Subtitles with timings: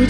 [0.00, 0.06] Un,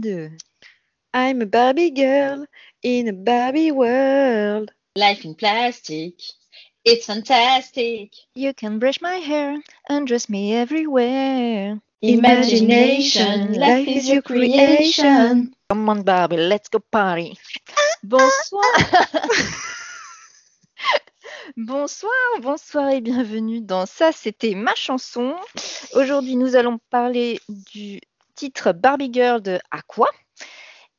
[0.00, 0.30] deux.
[1.12, 2.46] I'm a Barbie girl
[2.82, 4.72] in a Barbie world.
[4.96, 6.14] Life in plastic.
[6.86, 8.12] It's fantastic.
[8.34, 11.82] You can brush my hair, and dress me everywhere.
[12.00, 15.54] Imagination, life is your creation.
[15.74, 17.36] Come on, Barbie, let's go party.
[18.04, 18.62] Bonsoir.
[21.56, 25.34] bonsoir, bonsoir et bienvenue dans Ça, c'était ma chanson.
[25.94, 28.00] Aujourd'hui, nous allons parler du
[28.36, 30.06] titre Barbie Girl de Aqua.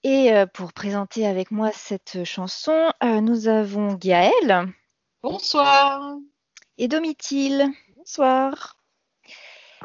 [0.03, 4.73] Et euh, pour présenter avec moi cette chanson, euh, nous avons Gaëlle
[5.23, 6.17] Bonsoir.
[6.77, 7.71] et Domitil.
[7.95, 8.74] Bonsoir.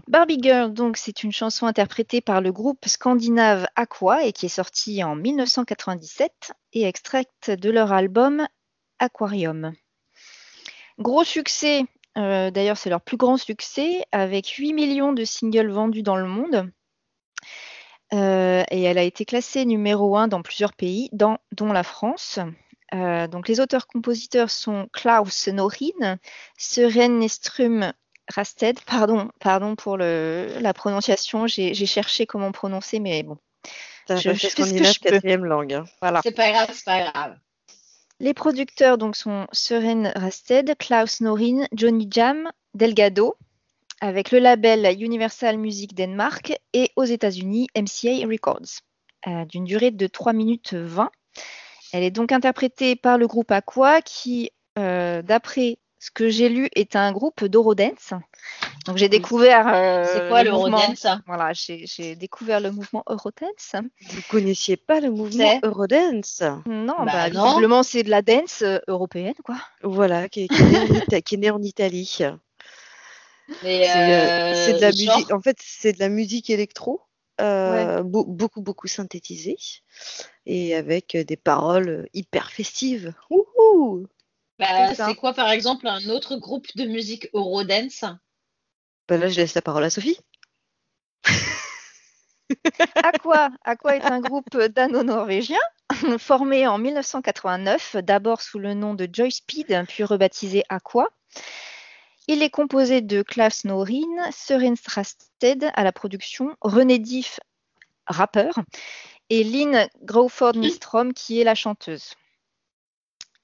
[0.06, 4.50] Barbie Girl, donc, c'est une chanson interprétée par le groupe scandinave Aqua et qui est
[4.50, 8.46] sortie en 1997 et extraite de leur album
[8.98, 9.73] Aquarium.
[10.98, 11.84] Gros succès,
[12.18, 16.26] euh, d'ailleurs, c'est leur plus grand succès, avec 8 millions de singles vendus dans le
[16.26, 16.70] monde.
[18.12, 22.38] Euh, et elle a été classée numéro 1 dans plusieurs pays, dont la France.
[22.93, 26.18] Euh, donc les auteurs-compositeurs sont Klaus Norin,
[26.59, 27.93] Søren Estrum
[28.34, 33.37] Rasted, pardon, pardon pour le, la prononciation, j'ai cherché comment prononcer, mais bon.
[34.09, 35.10] Je- je fais ce que scandinave je peux.
[35.10, 35.72] quatrième langue.
[35.74, 35.84] hein.
[36.00, 36.20] Voilà.
[36.22, 37.37] C'est pas grave, c'est pas grave.
[38.18, 43.37] Les producteurs donc sont Søren Rasted, Klaus Norin, Johnny Jam, Delgado,
[44.00, 48.80] avec le label Universal Music Denmark et aux États-Unis MCA Records,
[49.26, 51.10] euh, d'une durée de 3 minutes 20.
[51.92, 56.68] Elle est donc interprétée par le groupe Aqua, qui, euh, d'après ce que j'ai lu,
[56.74, 58.15] est un groupe d'Eurodance.
[58.87, 59.68] Donc j'ai découvert.
[59.68, 63.76] euh, C'est quoi le mouvement- Rodance Voilà, j'ai découvert le mouvement Eurodance.
[64.00, 66.43] Vous connaissiez pas le mouvement Eurodance?
[66.66, 67.44] Non, Bah bah, non.
[67.44, 69.56] visiblement c'est de la dance euh, européenne, quoi.
[69.82, 72.06] Voilà, qui est, qui est né en Ita- qui est né en Italie.
[73.62, 75.32] C'est euh, c'est de la genre, musique.
[75.32, 77.03] En fait, c'est de la musique électro,
[77.41, 79.56] euh, beau- beaucoup beaucoup synthétisée
[80.47, 83.12] et avec des paroles hyper festives.
[83.28, 84.06] Wouhou
[84.60, 88.04] bah, c'est quoi par exemple un autre groupe de musique Eurodance?
[89.09, 90.19] Bah là, je laisse la parole à Sophie.
[92.94, 95.59] Aqua, Aqua est un groupe dano-norvégien
[96.19, 101.09] formé en 1989, d'abord sous le nom de Joy Speed, puis rebaptisé Aqua.
[102.28, 107.41] Il est composé de Klaus Norin, Søren Strasted à la production, René Diff,
[108.06, 108.54] rappeur,
[109.31, 112.15] et Lynn Growford Nystrom, qui est la chanteuse.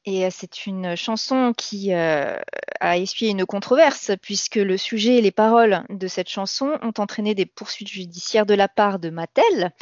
[0.09, 2.39] Et euh, c'est une chanson qui euh,
[2.81, 7.35] a essuyé une controverse, puisque le sujet et les paroles de cette chanson ont entraîné
[7.35, 9.73] des poursuites judiciaires de la part de Mattel,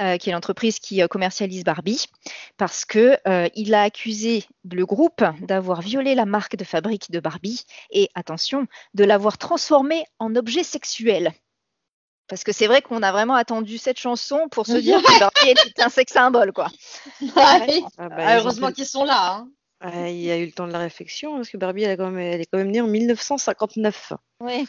[0.00, 2.06] euh, qui est l'entreprise qui commercialise Barbie,
[2.56, 7.18] parce que euh, il a accusé le groupe d'avoir violé la marque de fabrique de
[7.18, 11.32] Barbie et, attention, de l'avoir transformée en objet sexuel.
[12.28, 15.50] Parce que c'est vrai qu'on a vraiment attendu cette chanson pour se dire que Barbie
[15.50, 16.68] était un sex symbole, quoi.
[17.36, 17.58] Ah.
[17.98, 19.32] Ah bah, Ah, heureusement qu'ils sont là.
[19.34, 19.48] hein.
[19.86, 21.96] Ah, il y a eu le temps de la réflexion parce que Barbie, elle, a
[21.98, 24.14] quand même, elle est quand même née en 1959.
[24.40, 24.66] Oui.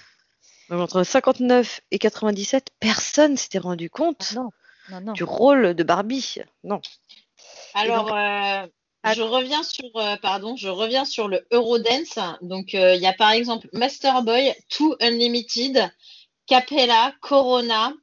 [0.70, 4.50] Donc, entre 59 et 97, personne s'était rendu compte Non,
[4.90, 5.14] non, non.
[5.14, 6.40] du rôle de Barbie.
[6.66, 6.82] Non.
[7.76, 8.68] Alors, donc- euh,
[9.08, 9.14] Ah.
[9.14, 12.18] je reviens sur, euh, pardon, je reviens sur le Eurodance.
[12.42, 15.90] Donc, euh, il y a par exemple Masterboy, Too Unlimited,
[16.48, 17.94] Capella, Corona.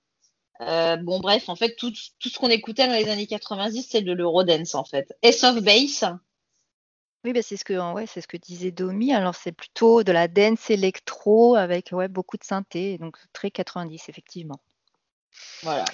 [0.60, 4.02] Euh, bon, bref, en fait, tout, tout ce qu'on écoutait dans les années 90, c'est
[4.02, 5.12] de l'Eurodance, en fait.
[5.22, 6.06] Ace of Base.
[7.24, 9.12] Oui, bah, c'est ce que, ouais, c'est ce que disait Domi.
[9.12, 14.08] Alors, c'est plutôt de la dance électro avec ouais, beaucoup de synthé, donc très 90,
[14.08, 14.60] effectivement.
[15.62, 15.84] Voilà.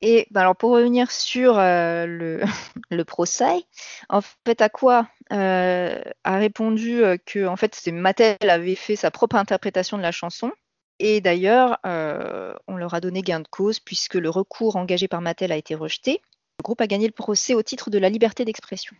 [0.00, 2.42] Et bah, alors, pour revenir sur euh, le,
[2.90, 3.64] le procès,
[4.08, 8.96] en fait, à quoi euh, a répondu euh, que en fait, c'est Mattel avait fait
[8.96, 10.50] sa propre interprétation de la chanson.
[10.98, 15.20] Et d'ailleurs, euh, on leur a donné gain de cause puisque le recours engagé par
[15.20, 16.20] Mattel a été rejeté.
[16.58, 18.96] Le groupe a gagné le procès au titre de la liberté d'expression.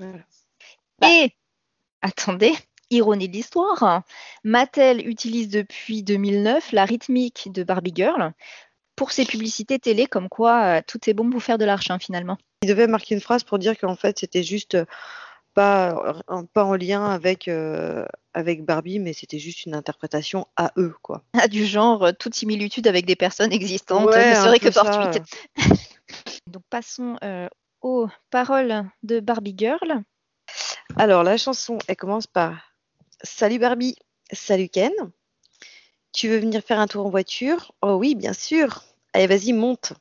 [0.00, 1.14] Voilà.
[1.14, 1.32] Et,
[2.02, 2.52] attendez,
[2.90, 4.04] ironie de l'histoire, hein,
[4.44, 8.32] Mattel utilise depuis 2009 la rythmique de Barbie Girl
[8.96, 12.36] pour ses publicités télé, comme quoi euh, tout est bon pour faire de l'argent finalement.
[12.62, 14.84] Il devait marquer une phrase pour dire qu'en fait, c'était juste euh,
[15.54, 18.04] pas, en- pas en lien avec, euh,
[18.34, 21.22] avec Barbie, mais c'était juste une interprétation à eux, quoi.
[21.32, 25.22] Ah, du genre, euh, toute similitude avec des personnes existantes Ouais, ne serait que fortuite.
[26.46, 27.48] Donc passons euh,
[27.80, 30.02] aux paroles de Barbie Girl.
[30.96, 32.74] Alors, la chanson, elle commence par
[33.22, 33.96] Salut Barbie,
[34.32, 34.92] salut Ken.
[36.12, 37.72] Tu veux venir faire un tour en voiture?
[37.82, 38.84] Oh oui, bien sûr.
[39.12, 39.92] Allez, vas-y, monte.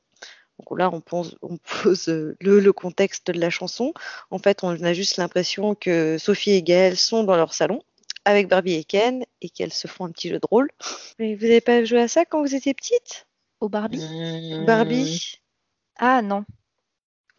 [0.60, 3.94] Donc là, on pose, on pose le, le, contexte de la chanson.
[4.32, 7.82] En fait, on a juste l'impression que Sophie et Gaëlle sont dans leur salon
[8.26, 10.70] avec Barbie et Ken et qu'elles se font un petit jeu de rôle.
[11.18, 13.28] Mais vous n'avez pas joué à ça quand vous étiez petite?
[13.60, 14.00] Au Barbie?
[14.00, 14.66] Mmh.
[14.66, 15.40] Barbie
[15.98, 16.46] Ah non.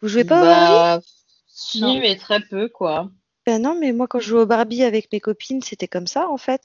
[0.01, 1.05] Vous jouez pas au Bah, Barbie?
[1.47, 1.99] Si, Non.
[1.99, 3.09] mais très peu, quoi.
[3.45, 6.29] Ben non, mais moi quand je jouais au Barbie avec mes copines, c'était comme ça
[6.29, 6.61] en fait.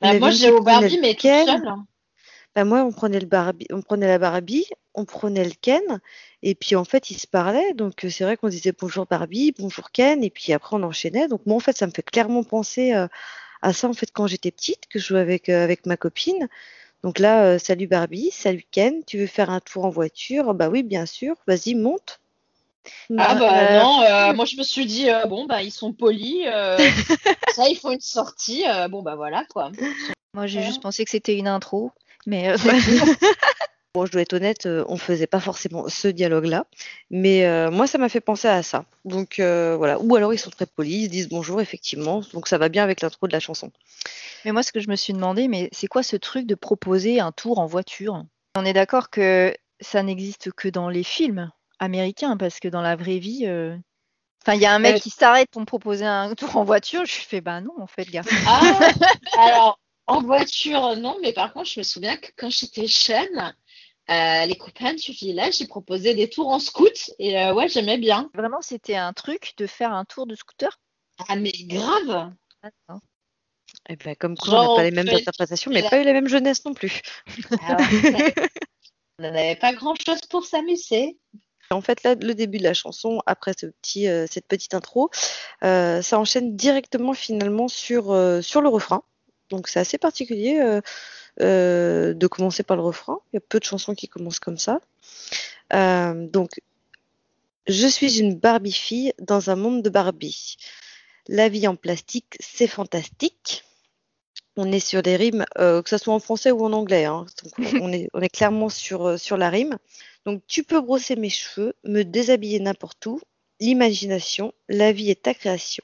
[0.00, 1.46] Bah, moi, j'ai au Barbie, mais toute Ken.
[1.46, 1.74] seule.
[2.54, 6.00] Bah, moi, on prenait le Barbie, on prenait la Barbie, on prenait le Ken,
[6.42, 7.74] et puis en fait, ils se parlaient.
[7.74, 11.28] Donc euh, c'est vrai qu'on disait bonjour Barbie, bonjour Ken, et puis après on enchaînait.
[11.28, 13.06] Donc moi, en fait, ça me fait clairement penser euh,
[13.62, 16.48] à ça en fait quand j'étais petite, que je jouais avec euh, avec ma copine.
[17.04, 20.54] Donc là, euh, salut Barbie, salut Ken, tu veux faire un tour en voiture?
[20.54, 21.36] Bah oui, bien sûr.
[21.48, 22.19] Vas-y, monte.
[23.18, 25.92] Ah bah Euh, non, euh, moi je me suis dit, euh, bon bah ils sont
[25.92, 26.78] polis, euh,
[27.54, 29.70] ça ils font une sortie, euh, bon bah voilà quoi.
[30.34, 30.66] Moi, j'ai Ouais.
[30.66, 31.90] juste pensé que c'était une intro.
[32.26, 32.56] Mais euh,
[33.92, 36.64] Bon, je dois être honnête, on faisait pas forcément ce dialogue-là,
[37.10, 38.84] mais euh, moi, ça m'a fait penser à ça.
[39.04, 39.98] Donc euh, voilà.
[39.98, 42.22] Ou alors ils sont très polis, ils se disent bonjour, effectivement.
[42.32, 43.72] Donc ça va bien avec l'intro de la chanson.
[44.44, 47.18] Mais moi, ce que je me suis demandé, mais c'est quoi ce truc de proposer
[47.18, 48.22] un tour en voiture?
[48.54, 51.50] On est d'accord que ça n'existe que dans les films?
[51.80, 53.76] Américains, parce que dans la vraie vie, euh,
[54.42, 54.98] enfin, il y a un mec Euh.
[55.00, 57.04] qui s'arrête pour me proposer un tour en voiture.
[57.04, 58.22] Je fais, bah non, en fait, gars.
[58.46, 58.92] Ah,
[59.38, 63.54] alors en voiture non, mais par contre je me souviens que quand j'étais jeune,
[64.10, 67.96] euh, les copains du village ils proposaient des tours en scout et euh, ouais j'aimais
[67.98, 68.28] bien.
[68.34, 70.80] Vraiment, c'était un truc de faire un tour de scooter?
[71.28, 72.32] Ah mais grave.
[72.62, 73.00] Ah, non.
[73.88, 76.04] Et ben, comme quoi, Genre, on n'a pas les mêmes interprétations, mais la- pas eu
[76.04, 77.02] la même jeunesse non plus.
[77.66, 77.80] Alors,
[79.18, 81.18] on n'avait pas grand chose pour s'amuser.
[81.72, 85.08] En fait, là, le début de la chanson, après euh, cette petite intro,
[85.62, 89.02] euh, ça enchaîne directement finalement sur, euh, sur le refrain.
[89.50, 90.60] Donc c'est assez particulier
[91.38, 93.18] de commencer par le refrain.
[93.32, 94.80] Il y a peu de chansons qui commencent comme ça.
[95.72, 96.60] Donc,
[97.66, 100.56] je suis une Barbie fille dans un monde de Barbie.
[101.26, 103.64] La vie en plastique, c'est fantastique.
[104.62, 107.06] On est sur des rimes, euh, que ce soit en français ou en anglais.
[107.06, 107.24] hein.
[107.80, 109.78] On, est, clairement sur, euh, sur la rime.
[110.26, 113.22] Donc, tu peux brosser mes cheveux, me déshabiller n'importe où.
[113.58, 115.82] L'imagination, la vie est ta création.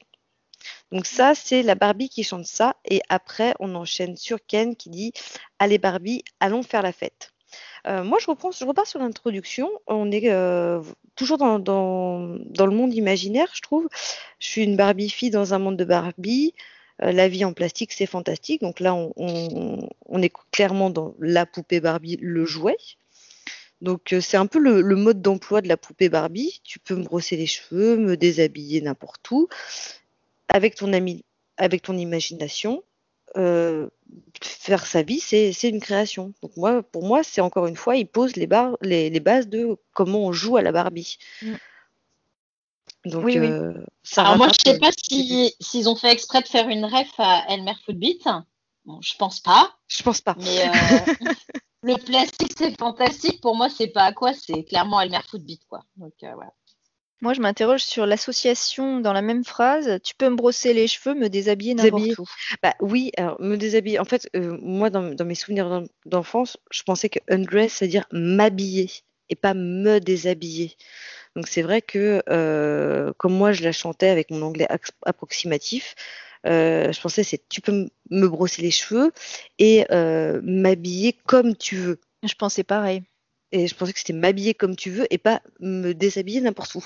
[0.91, 2.75] Donc, ça, c'est la Barbie qui chante ça.
[2.85, 5.11] Et après, on enchaîne sur Ken qui dit
[5.57, 7.33] Allez, Barbie, allons faire la fête.
[7.87, 9.71] Euh, moi, je, reprends, je repars sur l'introduction.
[9.87, 10.29] On est
[11.15, 13.87] toujours dans, dans, dans le monde imaginaire, je trouve.
[14.37, 16.53] Je suis une Barbie fille dans un monde de Barbie.
[17.03, 18.61] Euh, la vie en plastique, c'est fantastique.
[18.61, 22.77] Donc là, on, est clairement dans la poupée Barbie, le jouet.
[23.81, 26.61] Donc euh, c'est un peu le, mode d'emploi de la poupée Barbie.
[26.63, 29.47] Tu peux me brosser les cheveux, me déshabiller n'importe où,
[30.47, 31.23] avec ton ami,
[31.57, 32.83] avec ton imagination.
[33.35, 33.89] euh,
[34.41, 36.33] faire sa vie, c'est une création.
[36.41, 40.31] Donc moi, pour moi, c'est encore une fois, il pose les bases de comment on
[40.31, 41.17] joue à la Barbie.
[41.41, 41.53] Mm.
[43.07, 43.47] Donc Oui, oui.
[43.47, 43.73] euh,
[44.03, 46.67] ça Alors moi je rattrape, sais pas euh, si s'ils ont fait exprès de faire
[46.69, 48.23] une ref à Elmer Footbeat.
[48.85, 49.75] Bon, je pense pas.
[49.87, 50.35] Je pense pas.
[50.39, 51.05] Mais euh,
[51.83, 53.41] le plastique, c'est fantastique.
[53.41, 55.83] Pour moi, c'est pas à quoi, c'est clairement Elmer Footbeat, quoi.
[55.97, 56.51] Donc, euh, voilà.
[57.19, 59.99] Moi, je m'interroge sur l'association dans la même phrase.
[60.03, 62.09] Tu peux me brosser les cheveux, me déshabiller Déshabiller.
[62.11, 62.57] n'importe où.
[62.61, 63.99] Bah oui, alors me déshabiller.
[63.99, 68.05] En fait, euh, moi, dans, dans mes souvenirs d'en- d'enfance, je pensais que undress, c'est-à-dire
[68.11, 68.91] m'habiller
[69.29, 70.77] et pas me déshabiller.
[71.37, 74.67] Donc c'est vrai que euh, comme moi, je la chantais avec mon anglais
[75.05, 75.93] approximatif,
[76.47, 79.11] euh, je pensais c'est tu peux me brosser les cheveux
[79.59, 81.99] et euh, m'habiller comme tu veux.
[82.23, 83.03] Je pensais pareil.
[83.51, 86.83] Et je pensais que c'était m'habiller comme tu veux et pas me déshabiller n'importe où.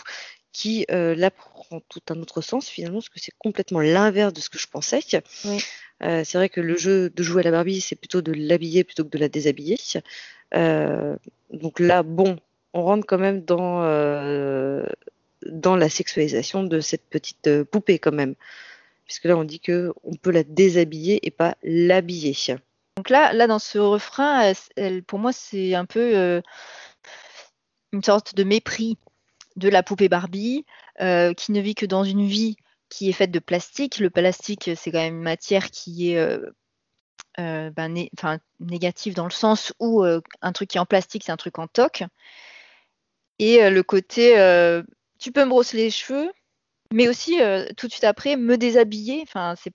[0.51, 4.49] Qui là prend tout un autre sens finalement, parce que c'est complètement l'inverse de ce
[4.49, 4.99] que je pensais.
[5.45, 5.63] Oui.
[6.01, 9.05] C'est vrai que le jeu de jouer à la Barbie, c'est plutôt de l'habiller plutôt
[9.05, 9.77] que de la déshabiller.
[10.51, 12.37] Donc là, bon,
[12.73, 14.85] on rentre quand même dans, euh,
[15.45, 18.35] dans la sexualisation de cette petite euh, poupée quand même.
[19.05, 22.35] Puisque là, on dit que on peut la déshabiller et pas l'habiller.
[22.95, 24.53] Donc là, là, dans ce refrain,
[25.07, 26.41] pour moi, c'est un peu euh,
[27.91, 28.97] une sorte de mépris
[29.57, 30.65] de la poupée Barbie,
[30.97, 32.55] qui ne vit que dans une vie
[32.89, 33.99] qui est faite de plastique.
[33.99, 36.39] Le plastique, c'est quand même une matière qui est
[37.37, 38.07] ben,
[38.61, 41.67] négative dans le sens où un truc qui est en plastique, c'est un truc en
[41.67, 42.05] toc.
[43.41, 44.83] Et euh, le côté, euh,
[45.19, 46.31] tu peux me brosser les cheveux,
[46.93, 49.21] mais aussi euh, tout de suite après, me déshabiller.
[49.23, 49.73] Enfin, c'est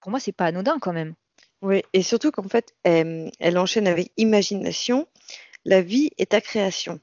[0.00, 1.14] pour moi, c'est pas anodin quand même.
[1.62, 5.08] Oui, et surtout qu'en fait, elle, elle enchaîne avec imagination.
[5.64, 7.00] La vie est ta création.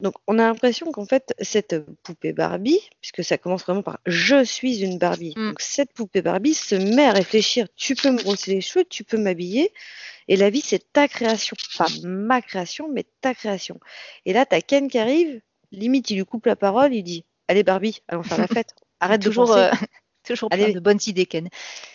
[0.00, 4.42] Donc, on a l'impression qu'en fait, cette poupée Barbie, puisque ça commence vraiment par je
[4.42, 5.50] suis une Barbie, Mm.
[5.50, 9.04] donc cette poupée Barbie se met à réfléchir tu peux me brosser les cheveux, tu
[9.04, 9.72] peux m'habiller,
[10.28, 11.56] et la vie, c'est ta création.
[11.78, 13.78] Pas ma création, mais ta création.
[14.26, 15.40] Et là, t'as Ken qui arrive,
[15.72, 18.74] limite, il lui coupe la parole, il dit Allez, Barbie, allons faire la fête.
[19.00, 19.60] Arrête toujours, de penser.
[19.60, 19.70] euh,
[20.26, 20.72] toujours plein Allez.
[20.72, 21.48] de bonnes idées, Ken.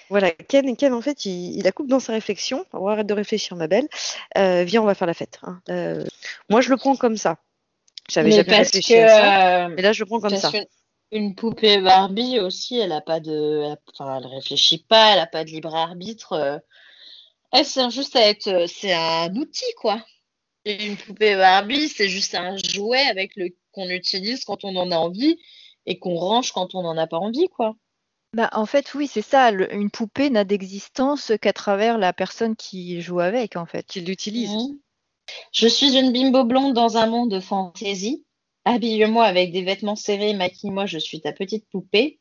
[0.10, 2.65] Voilà, Ken, Ken en fait, il, il la coupe dans sa réflexion.
[2.74, 3.88] Oh, arrête de réfléchir, ma belle.
[4.38, 5.39] Euh, viens, on va faire la fête.
[5.43, 5.62] hein.
[5.69, 6.05] Euh,
[6.50, 7.38] moi, je le prends comme ça.
[8.10, 9.69] J'avais Mais jamais réfléchi que à ça.
[9.69, 10.51] Mais là, je le prends comme ça.
[11.12, 15.27] Une poupée Barbie aussi, elle a pas de, elle, enfin, elle réfléchit pas, elle a
[15.27, 16.62] pas de libre arbitre.
[17.51, 20.03] Elle sert juste à être, euh, c'est un outil quoi.
[20.65, 24.97] Une poupée Barbie, c'est juste un jouet avec le qu'on utilise quand on en a
[24.97, 25.39] envie
[25.85, 27.75] et qu'on range quand on n'en a pas envie quoi.
[28.33, 29.51] Bah, en fait, oui, c'est ça.
[29.51, 33.85] le- une poupée n'a d'existence qu'à travers la personne qui joue avec, en fait.
[33.87, 34.51] Qu'il l'utilise.
[34.51, 34.79] Mhm.
[35.53, 38.25] Je suis une bimbo blonde dans un monde de fantaisie.
[38.65, 42.19] Habille-moi avec des vêtements serrés, maquille-moi, je suis ta petite poupée.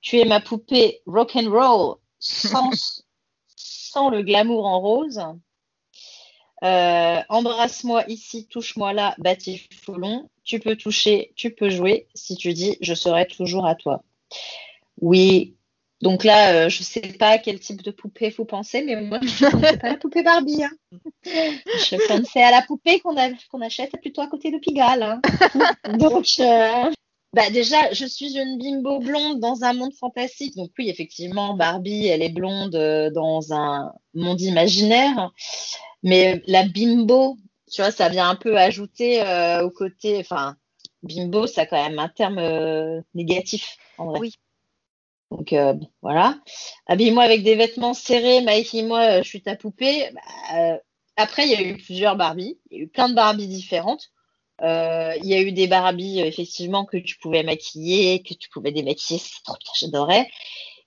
[0.00, 2.70] Tu es ma poupée rock'n'roll sans,
[3.90, 5.20] sans le glamour en rose.
[6.64, 10.28] Euh, embrasse-moi ici, touche-moi là, batifolon.
[10.44, 12.08] Tu peux toucher, tu peux jouer.
[12.14, 14.02] Si tu dis, je serai toujours à toi.
[15.00, 15.54] Oui.
[16.00, 19.44] Donc là, euh, je sais pas quel type de poupée vous pensez, mais moi, je
[19.44, 20.62] ne pensais pas à la poupée Barbie.
[20.62, 20.70] hein.
[21.24, 23.16] Je pensais à la poupée qu'on
[23.60, 25.02] achète plutôt à côté de Pigalle.
[25.02, 25.20] hein.
[25.98, 26.90] Donc, euh,
[27.34, 30.56] bah déjà, je suis une bimbo blonde dans un monde fantastique.
[30.56, 35.30] Donc oui, effectivement, Barbie, elle est blonde euh, dans un monde imaginaire.
[36.02, 37.36] Mais la bimbo,
[37.70, 40.18] tu vois, ça vient un peu ajouter euh, au côté.
[40.18, 40.56] Enfin,
[41.02, 44.20] bimbo, ça a quand même un terme euh, négatif, en vrai.
[44.20, 44.34] Oui.
[45.30, 46.38] Donc euh, voilà.
[46.86, 50.10] Habille-moi avec des vêtements serrés, maquille-moi, euh, je suis ta poupée.
[50.14, 50.20] Bah,
[50.54, 50.78] euh,
[51.16, 52.58] après, il y a eu plusieurs Barbies.
[52.70, 54.10] Il y a eu plein de Barbies différentes.
[54.62, 58.48] Euh, il y a eu des Barbies, euh, effectivement, que tu pouvais maquiller, que tu
[58.48, 59.20] pouvais démaquiller.
[59.20, 60.28] C'est trop bien, j'adorais.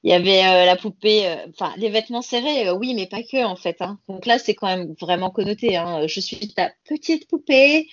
[0.04, 3.46] Il y avait euh, la poupée, euh, enfin, les vêtements serrés, oui, mais pas que,
[3.46, 3.78] en fait.
[3.82, 4.00] hein.
[4.10, 5.78] Donc là, c'est quand même vraiment connoté.
[5.78, 6.08] hein.
[6.08, 7.88] Je suis ta petite poupée,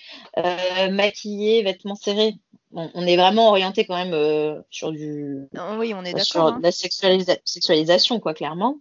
[0.90, 2.34] maquillée, vêtements serrés.
[2.72, 6.54] On, on est vraiment orienté quand même sur du, Non, oui, on est sur d'accord.
[6.56, 6.60] hein.
[6.62, 8.76] la sexualisa- sexualisation, quoi, clairement.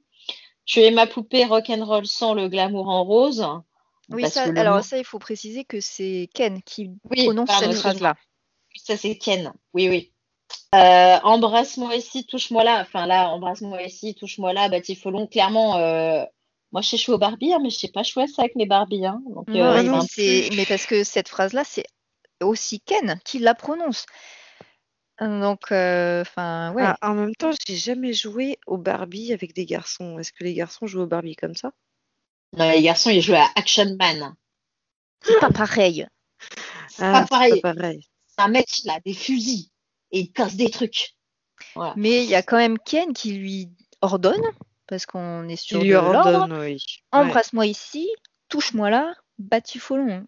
[0.66, 3.46] Tu es ma poupée rock'n'roll sans le glamour en rose.
[4.10, 7.72] Oui, ça, alors mot- ça, il faut préciser que c'est Ken qui Oui, prononce pardon,
[7.72, 8.16] cette phrase-là.
[8.76, 9.54] Ça, c'est Ken.
[9.74, 10.14] Oui, oui.
[10.76, 12.82] Euh, embrasse-moi ici, touche-moi là.
[12.82, 15.28] Enfin, là, embrasse-moi ici, touche-moi là, batifolon.
[15.28, 16.24] Clairement, euh,
[16.72, 18.54] moi, je sais jouer au Barbie, hein, mais je sais pas jouer à ça avec
[18.56, 19.06] les Barbies.
[19.06, 19.22] hein.
[19.30, 21.86] Donc, Non, euh, c'est mais un c'est- mais parce que cette phrase-là, c'est
[22.42, 24.06] aussi Ken qui la prononce.
[25.20, 26.84] Donc, euh, enfin, ouais.
[26.86, 30.20] Ah, en même temps, j'ai jamais joué au Barbie avec des garçons.
[30.20, 31.72] Est-ce que les garçons jouent au Barbie comme ça?
[32.58, 34.34] Non, les garçons, ils jouent à Action Man.
[35.22, 36.06] C'est pas pareil.
[36.90, 37.62] C'est Ah, pas c'est pareil.
[37.62, 38.08] pas pareil.
[38.28, 39.70] C'est un mec, il a des fusils
[40.12, 41.16] et il casse des trucs.
[41.76, 41.94] Voilà.
[41.98, 43.70] Mais il y a quand même Ken qui lui
[44.02, 44.44] ordonne,
[44.88, 46.18] parce qu'on est sur lui de l'ordre.
[46.34, 46.76] ordonne, oui.
[46.76, 47.20] Ouais.
[47.20, 48.10] Embrasse-moi ici,
[48.50, 50.26] touche-moi là, batifolon.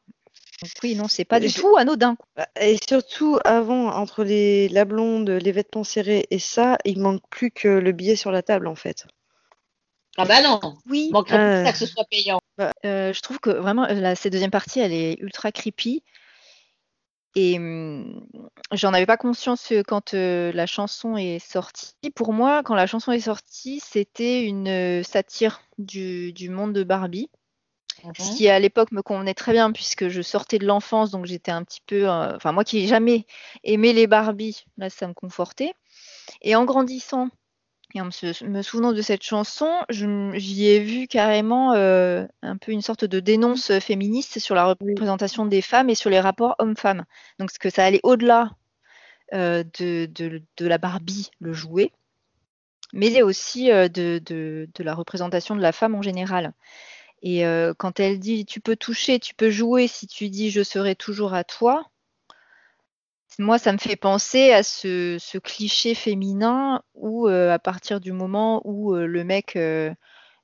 [0.61, 2.17] Donc oui, non, c'est pas du tout anodin.
[2.35, 7.21] Bah, Et surtout, avant, entre les, la blonde, les vêtements serrés et ça, il manque
[7.29, 9.05] plus que le billet sur la table, en fait.
[10.19, 10.59] Ah bah non,
[10.89, 11.65] Oui, il manquerait plus que Euh.
[11.65, 12.39] ça que ce soit payant.
[12.85, 16.03] euh, je trouve que vraiment, la, cette deuxième partie, elle est ultra creepy.
[17.35, 18.25] Et hum,
[18.71, 21.93] j'en avais pas conscience euh, quand euh, la chanson est sortie.
[22.15, 26.83] Pour moi, quand la chanson est sortie, c'était une euh, satire du, du monde de
[26.83, 27.29] Barbie.
[28.17, 28.35] Ce Mhm.
[28.37, 31.63] qui à l'époque me convenait très bien puisque je sortais de l'enfance, donc j'étais un
[31.65, 33.25] petit peu, euh, enfin moi qui n'ai jamais
[33.65, 35.73] aimé les Barbie, là ça me confortait.
[36.41, 37.27] Et en grandissant
[37.95, 42.83] et en me, souvenant de cette chanson, j'y ai vu carrément euh, un peu une
[42.83, 47.05] sorte de dénonce féministe sur la représentation des femmes et sur les rapports hommes-femmes.
[47.39, 48.51] Donc ce que ça allait au-delà
[49.33, 51.91] euh, de, de- de la Barbie, le jouet,
[52.93, 56.53] mais aussi euh, de, la représentation de la femme en général.
[57.21, 60.63] Et euh, quand elle dit tu peux toucher, tu peux jouer, si tu dis je
[60.63, 61.85] serai toujours à toi,
[63.39, 68.11] moi ça me fait penser à ce, ce cliché féminin où euh, à partir du
[68.11, 69.91] moment où euh, le mec euh,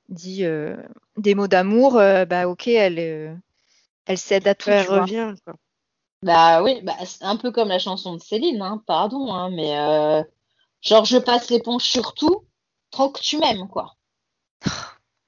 [0.08, 0.76] dit euh,
[1.16, 3.34] des mots d'amour, euh, bah ok, elle, euh,
[4.06, 4.70] elle cède à tout.
[4.70, 5.54] Elle revient, quoi.
[6.22, 9.78] Bah oui, bah, c'est un peu comme la chanson de Céline, hein, pardon, hein, mais
[9.78, 10.22] euh,
[10.80, 12.44] genre je passe l'éponge sur tout,
[12.90, 13.94] tant que tu m'aimes, quoi.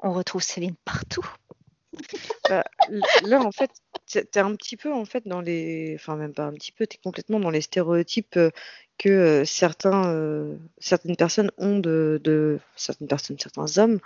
[0.01, 1.27] On retrouve Céline partout.
[2.49, 2.65] Bah,
[3.25, 3.71] là, en fait,
[4.09, 5.95] t'es un petit peu, en fait, dans les...
[5.97, 8.51] Enfin, même pas un petit peu, t'es complètement dans les stéréotypes euh,
[8.99, 12.59] que euh, certains, euh, certaines personnes ont de, de...
[12.77, 14.01] Certaines personnes, certains hommes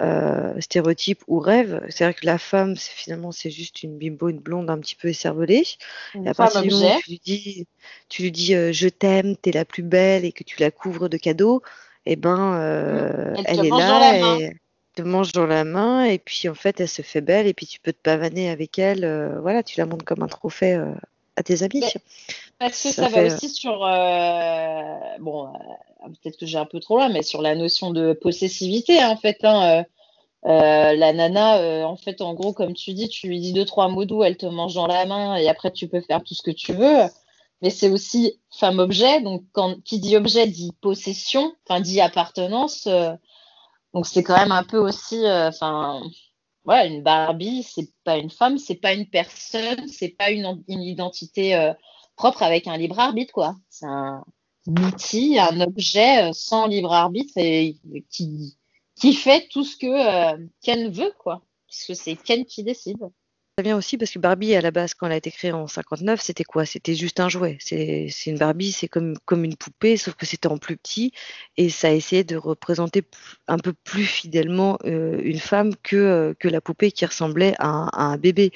[0.00, 1.82] euh, stéréotype ou rêve.
[1.88, 4.94] C'est vrai que la femme, c'est finalement, c'est juste une bimbo, une blonde un petit
[4.94, 5.64] peu écervelée.
[6.14, 7.66] Une Et à partir du moment où tu lui dis,
[8.08, 11.08] tu lui dis euh, je t'aime, t'es la plus belle et que tu la couvres
[11.08, 11.62] de cadeaux,
[12.04, 14.56] eh ben, euh, Elle elle est là et
[14.96, 17.66] te mange dans la main et puis en fait, elle se fait belle et puis
[17.66, 19.04] tu peux te pavaner avec elle.
[19.04, 20.92] euh, voilà, tu la montres comme un trophée euh,
[21.36, 21.80] à tes amis.
[21.80, 21.92] Mais-
[22.58, 26.64] Parce que Ça ça, fait- va aussi sur, euh, bon, euh, peut-être que j'ai un
[26.66, 29.38] peu trop loin, mais sur la notion de possessivité, en fait.
[29.44, 29.84] hein,
[30.44, 33.52] euh, euh, la nana, euh, en fait, en gros, comme tu dis, tu lui dis
[33.52, 36.22] deux, trois mots doux, elle te mange dans la main et après tu peux faire
[36.22, 37.02] tout ce que tu veux.
[37.62, 42.86] Mais c'est aussi femme-objet, donc quand qui dit objet dit possession, enfin dit appartenance.
[42.86, 43.12] euh,
[43.96, 46.02] donc c'est quand même un peu aussi, euh, enfin,
[46.64, 50.82] voilà, une Barbie, c'est pas une femme, c'est pas une personne, c'est pas une, une
[50.82, 51.72] identité euh,
[52.14, 53.56] propre avec un libre arbitre, quoi.
[53.70, 54.22] C'est un
[54.68, 57.78] outil, un objet euh, sans libre arbitre et
[58.10, 58.58] qui,
[58.96, 61.40] qui fait tout ce que euh, Ken veut, quoi.
[61.66, 62.98] Puisque c'est Ken qui décide.
[63.58, 65.66] Ça vient aussi parce que Barbie, à la base, quand elle a été créée en
[65.66, 66.66] 59, c'était quoi?
[66.66, 67.56] C'était juste un jouet.
[67.58, 71.12] C'est une Barbie, c'est comme, une poupée, sauf que c'était en plus petit
[71.56, 73.02] et ça a essayé de représenter
[73.48, 77.88] un peu plus fidèlement euh, une femme que, euh, que la poupée qui ressemblait à
[77.94, 78.52] à un bébé.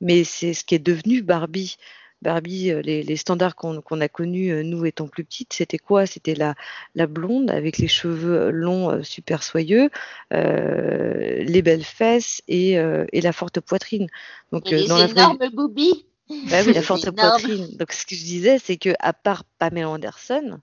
[0.00, 1.76] Mais c'est ce qui est devenu Barbie.
[2.24, 6.06] Barbie, euh, les, les standards qu'on a connus, euh, nous étant plus petites, c'était quoi?
[6.06, 6.54] C'était la,
[6.96, 9.90] la blonde avec les cheveux longs, euh, super soyeux,
[10.32, 14.08] euh, les belles fesses et, euh, et la forte poitrine.
[14.52, 16.06] Donc, euh, dans la vraie- boobies.
[16.50, 17.68] bah oui, la forte poitrine.
[17.76, 20.60] Donc, ce que je disais, c'est que à part Pamela Anderson,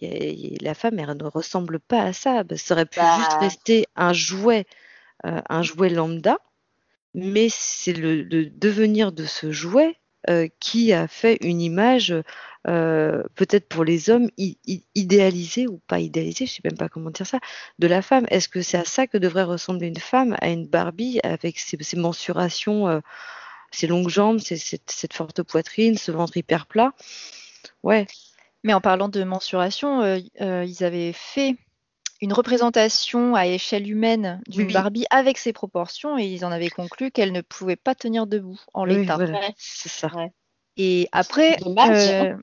[0.00, 2.44] la femme, elle ne ressemble pas à ça.
[2.44, 3.14] Bah, ça aurait pu Bah.
[3.16, 4.66] juste rester un jouet,
[5.26, 6.38] euh, un jouet lambda,
[7.14, 9.96] mais c'est le, le devenir de ce jouet
[10.28, 12.14] euh, qui a fait une image,
[12.68, 14.28] euh, peut-être pour les hommes,
[14.94, 17.38] idéalisée ou pas idéalisée, je sais même pas comment dire ça,
[17.78, 18.26] de la femme.
[18.28, 21.78] Est-ce que c'est à ça que devrait ressembler une femme, à une Barbie avec ses,
[21.96, 23.00] mensurations, euh,
[23.70, 26.92] ses longues jambes, cette, forte poitrine, ce ventre hyper plat?
[27.82, 28.06] Ouais,
[28.62, 31.56] Mais en parlant de mensuration, ils avaient fait
[32.20, 34.72] une représentation à échelle humaine d'une Oui.
[34.72, 38.60] Barbie avec ses proportions et ils en avaient conclu qu'elle ne pouvait pas tenir debout
[38.74, 39.16] en oui, l'état.
[39.16, 39.54] voilà, Ouais.
[39.56, 40.10] c'est ça.
[40.76, 42.34] Et après, Dommage, euh,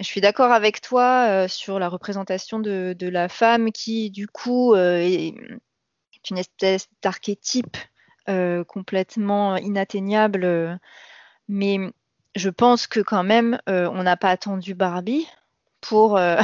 [0.00, 4.26] je suis d'accord avec toi euh, sur la représentation de, de la femme qui, du
[4.26, 5.34] coup, euh, est,
[6.28, 7.76] une espèce d'archétype
[8.28, 10.78] euh, complètement inatteignable.
[11.48, 11.78] mais
[12.36, 15.26] je pense que quand même, euh, on n'a pas attendu Barbie
[15.80, 16.40] pour, euh,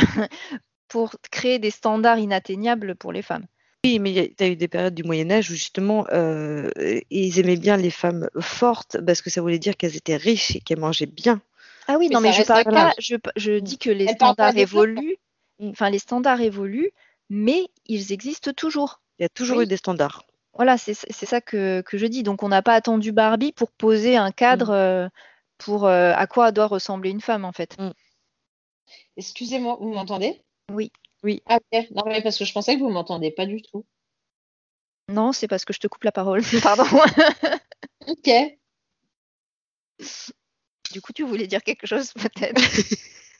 [0.88, 3.46] pour créer des standards inatteignables pour les femmes.
[3.84, 6.68] Oui, mais il y a eu des périodes du Moyen Âge où justement euh,
[7.10, 10.60] ils aimaient bien les femmes fortes parce que ça voulait dire qu'elles étaient riches et
[10.60, 11.40] qu'elles mangeaient bien.
[11.86, 14.56] Ah oui, Mais non, mais je parle pas, je, je dis que les Elle standards
[14.56, 15.16] évoluent,
[15.58, 15.70] Mm.
[15.70, 16.90] enfin les standards évoluent,
[17.30, 19.00] mais ils existent toujours.
[19.18, 19.64] Il y a toujours Oui.
[19.64, 20.24] eu des standards.
[20.54, 22.22] Voilà, c'est ça que, que je dis.
[22.22, 25.08] Donc on n'a pas attendu Barbie pour poser un cadre euh,
[25.58, 27.76] pour euh, à quoi doit ressembler une femme en fait.
[29.16, 30.42] Excusez-moi, vous m'entendez?
[30.72, 30.90] Oui.
[31.22, 31.42] Oui.
[31.46, 31.90] Ah, ok.
[31.92, 33.84] Non, mais parce que je pensais que vous m'entendez pas du tout.
[35.08, 36.42] Non, c'est parce que je te coupe la parole.
[36.62, 36.84] Pardon.
[38.08, 38.30] Ok.
[40.92, 42.62] du coup, tu voulais dire quelque chose peut-être?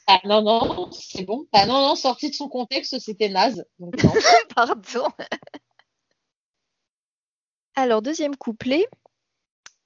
[0.08, 1.46] Ah non, non, c'est bon.
[1.52, 3.64] Ah non, non, sorti de son contexte, c'était naze.
[3.78, 4.12] Donc non.
[4.56, 5.06] Pardon.
[7.76, 8.88] Alors, deuxième couplet.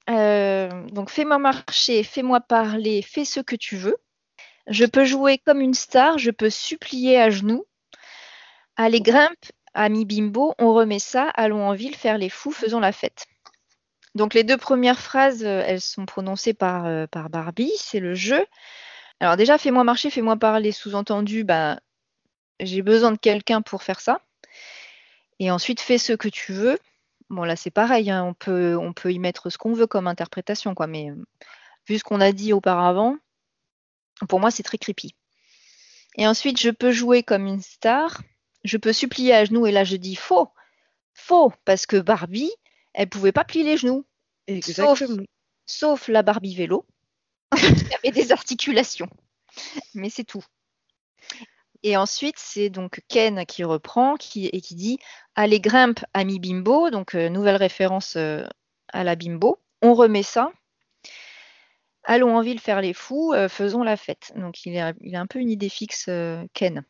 [0.09, 3.97] Euh, donc, fais-moi marcher, fais-moi parler, fais ce que tu veux.
[4.71, 7.67] Je peux jouer comme une star, je peux supplier à genoux.
[8.77, 12.93] Allez, grimpe, ami bimbo, on remet ça, allons en ville faire les fous, faisons la
[12.93, 13.27] fête.
[14.15, 18.15] Donc, les deux premières phrases, euh, elles sont prononcées par, euh, par Barbie, c'est le
[18.15, 18.47] jeu.
[19.19, 21.81] Alors, déjà, fais-moi marcher, fais-moi parler, sous-entendu, bah,
[22.61, 24.21] j'ai besoin de quelqu'un pour faire ça.
[25.41, 26.79] Et ensuite, fais ce que tu veux.
[27.29, 30.07] Bon, là, c'est pareil, hein, on, peut, on peut y mettre ce qu'on veut comme
[30.07, 30.87] interprétation, quoi.
[30.87, 31.17] Mais euh,
[31.89, 33.17] vu ce qu'on a dit auparavant,
[34.29, 35.15] pour moi, c'est très creepy.
[36.17, 38.23] Et ensuite, je peux jouer comme une star.
[38.65, 39.67] Je peux supplier à genoux.
[39.67, 40.49] Et là, je dis faux.
[41.15, 41.53] Faux.
[41.65, 42.53] Parce que Barbie,
[42.93, 44.05] elle pouvait pas plier les genoux.
[45.67, 46.87] Sauf la Barbie vélo.
[47.57, 49.09] qui avait des articulations.
[49.95, 50.45] Mais c'est tout.
[51.83, 54.99] Et ensuite, c'est donc Ken qui reprend qui, et qui dit
[55.35, 56.91] Allez, grimpe, ami bimbo.
[56.91, 58.45] Donc, euh, nouvelle référence euh,
[58.93, 59.59] à la bimbo.
[59.83, 60.53] On remet ça.
[62.05, 64.33] Allons en ville faire les fous, euh, faisons la fête.
[64.37, 66.85] Donc, il a, un peu une idée fixe, euh, Ken.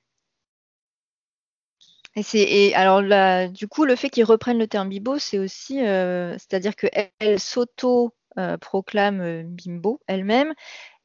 [2.16, 5.80] Et c'est alors là, du coup, le fait qu'il reprenne le terme bimbo, c'est aussi,
[5.84, 8.14] euh, c'est-à-dire qu'elle elle, s'auto
[8.60, 10.54] proclame bimbo elle-même,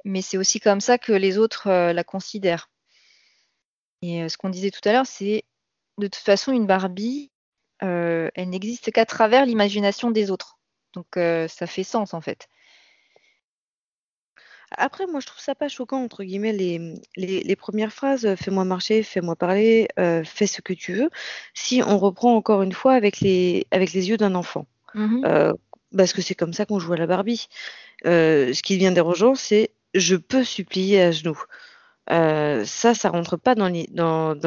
[0.04, 2.70] mais c'est aussi comme ça que les autres la considèrent.
[4.02, 5.44] Et ce qu'on disait tout à l'heure, c'est
[6.00, 7.32] de toute façon une Barbie,
[7.82, 10.58] elle n'existe qu'à travers l'imagination des autres.
[10.94, 12.48] Donc ça fait sens en fait.
[14.78, 19.04] Après, moi, je trouve ça pas choquant, entre guillemets, les, les, premières phrases, fais-moi marcher,
[19.04, 21.10] fais-moi parler, fais ce que tu veux,
[21.54, 24.66] si on reprend encore une fois avec les, avec les yeux d'un enfant.
[24.94, 25.54] Mmh
[25.96, 27.48] parce que c'est comme ça qu'on joue à la Barbie.
[28.04, 31.42] ce qui devient dérangeant, c'est je peux supplier à genoux.
[32.10, 33.70] ça, ça rentre pas dans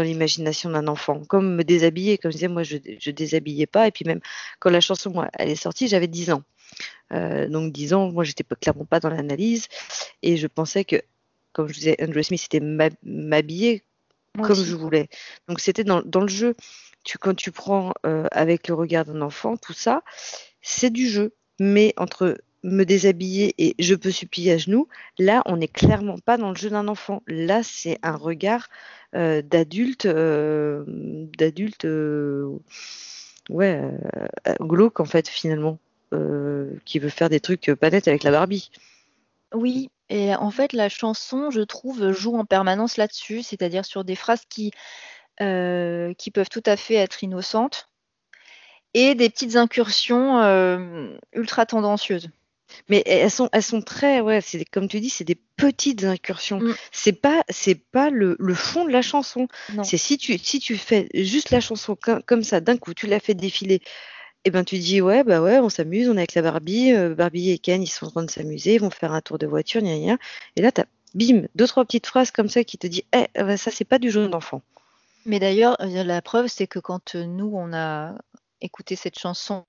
[0.02, 1.22] l'imagination d'un enfant.
[1.24, 3.86] Comme me déshabiller, comme je disais, moi, je, je déshabillais pas.
[3.86, 4.20] Et puis même,
[4.60, 6.42] quand la chanson, moi, elle est sortie, j'avais 10 ans.
[7.12, 9.68] Euh, donc 10 ans, moi, j'étais clairement pas dans l'analyse.
[10.22, 10.96] Et je pensais que,
[11.52, 12.60] comme je disais, Undress Me, c'était
[13.02, 13.84] m'habiller
[14.42, 15.08] comme je voulais.
[15.48, 16.54] Donc c'était dans, le jeu.
[17.04, 20.02] Tu, quand tu prends euh, avec le regard d'un enfant, tout ça,
[20.60, 21.34] c'est du jeu.
[21.60, 26.36] Mais entre me déshabiller et je peux supplier à genoux, là, on n'est clairement pas
[26.36, 27.22] dans le jeu d'un enfant.
[27.26, 28.68] Là, c'est un regard
[29.14, 31.86] euh, d'adulte, d'adulte,
[33.48, 33.82] ouais,
[34.60, 35.80] glauque en fait, finalement.
[36.14, 38.70] Euh, qui veut faire des trucs pas nets avec la Barbie.
[39.52, 44.14] Oui, et en fait, la chanson, je trouve, joue en permanence là-dessus, c'est-à-dire sur des
[44.14, 44.70] phrases qui,
[45.42, 47.88] euh, qui peuvent tout à fait être innocentes
[48.94, 52.30] et des petites incursions euh, ultra tendancieuses.
[52.88, 56.60] Mais elles sont, elles sont très, ouais, c'est comme tu dis, c'est des petites incursions.
[56.60, 56.74] Mm.
[56.92, 59.48] C'est pas, c'est pas le, le, fond de la chanson.
[59.82, 63.06] C'est si tu, si tu fais juste la chanson comme, comme ça, d'un coup, tu
[63.06, 63.80] la fais défiler
[64.44, 67.14] et ben tu dis ouais bah ouais on s'amuse, on est avec la Barbie, euh,
[67.14, 69.46] Barbie et Ken ils sont en train de s'amuser, ils vont faire un tour de
[69.46, 70.18] voiture, gna gna.
[70.56, 73.26] Et là tu as bim deux trois petites phrases comme ça qui te dit eh
[73.34, 74.62] bah, ça c'est pas du jeu d'enfant.
[75.26, 78.14] Mais d'ailleurs euh, la preuve c'est que quand euh, nous on a
[78.60, 79.64] écouté cette chanson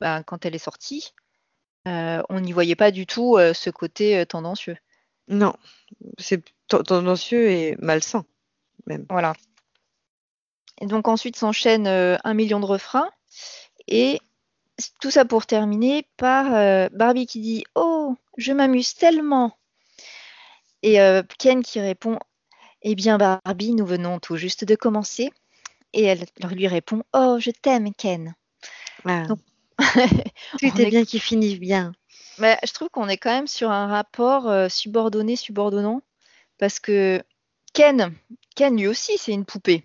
[0.00, 1.12] bah, quand elle est sortie,
[1.86, 4.78] on n'y voyait pas du tout ce côté tendancieux.
[5.28, 5.54] Non,
[6.18, 8.24] c'est tendancieux et malsain
[8.86, 9.04] même.
[9.10, 9.34] Voilà.
[10.80, 13.10] Et donc ensuite s'enchaîne un million de refrains.
[13.88, 14.20] Et
[15.00, 19.56] tout ça pour terminer par euh, Barbie qui dit Oh, je m'amuse tellement.
[20.82, 22.18] Et euh, Ken qui répond
[22.82, 25.30] Eh bien, Barbie, nous venons tout juste de commencer.
[25.92, 28.34] Et elle lui répond Oh, je t'aime, Ken.
[29.04, 29.26] Ah.
[30.60, 31.92] tout est bien qui finit bien.
[32.38, 36.02] Mais je trouve qu'on est quand même sur un rapport euh, subordonné-subordonnant.
[36.58, 37.22] Parce que
[37.72, 38.14] Ken,
[38.56, 39.84] Ken lui aussi, c'est une poupée.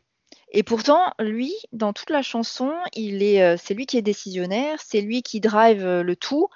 [0.52, 4.80] Et pourtant, lui, dans toute la chanson, il est, euh, c'est lui qui est décisionnaire,
[4.84, 6.50] c'est lui qui drive euh, le tout,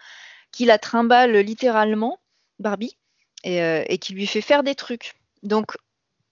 [0.52, 2.20] qui la trimballe littéralement,
[2.60, 2.98] Barbie,
[3.46, 5.14] euh, et, qui lui fait faire des trucs.
[5.44, 5.78] Donc,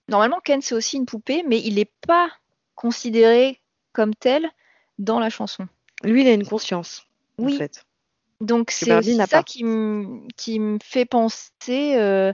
[0.07, 2.31] normalement, Ken, c'est aussi une poupée, mais il n'est pas
[2.73, 3.61] considéré
[3.93, 4.49] comme tel
[4.97, 5.67] dans la chanson.
[6.03, 7.05] Lui, il a une conscience.
[7.37, 7.55] Oui.
[7.55, 7.85] En fait.
[8.39, 8.85] Donc, c'est
[9.27, 12.31] ça qui, me fait penser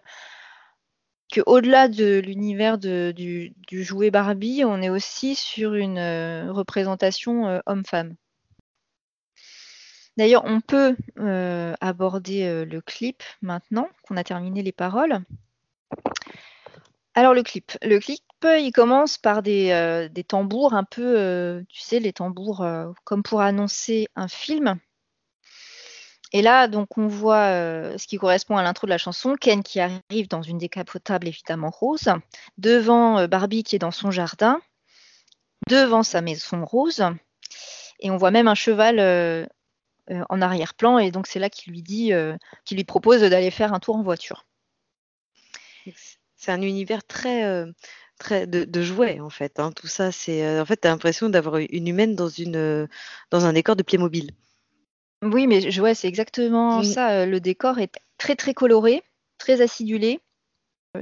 [1.32, 8.16] qu'au-delà de l'univers du, jouet Barbie, on est aussi sur une euh, représentation euh, homme-femme.
[10.18, 15.20] D'ailleurs, on peut euh, aborder le clip maintenant qu'on a terminé les paroles.
[17.14, 22.00] Alors le clip, le clip, il commence par des, des tambours un peu, tu sais,
[22.00, 22.66] les tambours
[23.04, 24.80] comme pour annoncer un film.
[26.38, 29.64] Et là, donc, on voit euh, ce qui correspond à l'intro de la chanson, Ken
[29.64, 32.10] qui arrive dans une décapotable évidemment rose,
[32.60, 34.62] devant euh, Barbie qui est dans son jardin,
[35.68, 37.04] devant sa maison rose,
[38.02, 39.48] et on voit même un cheval euh,
[40.30, 42.12] en arrière-plan, et donc c'est là qu'il lui dit,
[42.66, 44.46] qu'il lui propose d'aller faire un tour en voiture.
[46.36, 47.66] C'est un univers très,
[48.20, 49.60] très de, jouets en fait.
[49.60, 49.72] Hein.
[49.72, 52.88] Tout ça, c'est en fait, tu as l'impression d'avoir une humaine dans une
[53.32, 54.36] dans un décor de Playmobil.
[55.24, 59.02] Oui, mais je c'est exactement ça, euh, le décor est très, très coloré,
[59.40, 60.22] très acidulé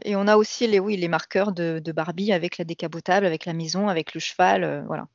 [0.03, 3.53] et on a aussi les oui, les marqueurs de Barbie avec la décapotable, avec la
[3.53, 5.07] maison, avec le cheval, euh, voilà.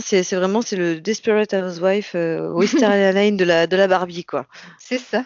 [0.00, 4.46] c'est vraiment c'est le Desperate Housewife, euh, Wisteria de la de la Barbie, quoi.
[4.78, 5.24] C'est ça.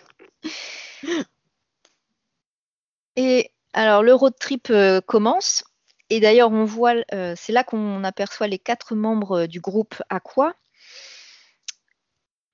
[3.16, 5.64] Et alors le road trip, euh, commence
[6.10, 6.94] et d'ailleurs on voit
[7.36, 10.54] c'est là qu'on aperçoit les quatre membres, du groupe Aqua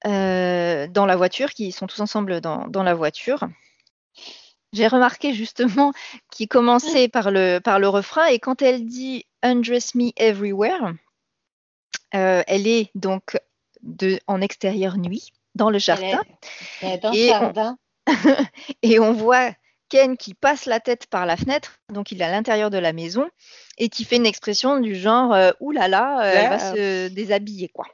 [0.06, 3.40] euh, dans la voiture, qui sont tous ensemble dans, la voiture.
[4.72, 5.92] J'ai remarqué justement
[6.30, 10.92] qu'il commençait par le, par le refrain et quand elle dit Undress me everywhere,
[12.14, 13.38] euh, elle est donc
[13.82, 16.22] de, en extérieur nuit, dans le jardin.
[17.02, 17.78] dans et, jardin.
[18.06, 18.12] On,
[18.82, 19.50] et on voit
[19.88, 22.92] Ken qui passe la tête par la fenêtre, donc il est à l'intérieur de la
[22.92, 23.28] maison,
[23.78, 27.68] et qui fait une expression du genre euh, Ouh là là, elle va se déshabiller,
[27.68, 27.86] quoi.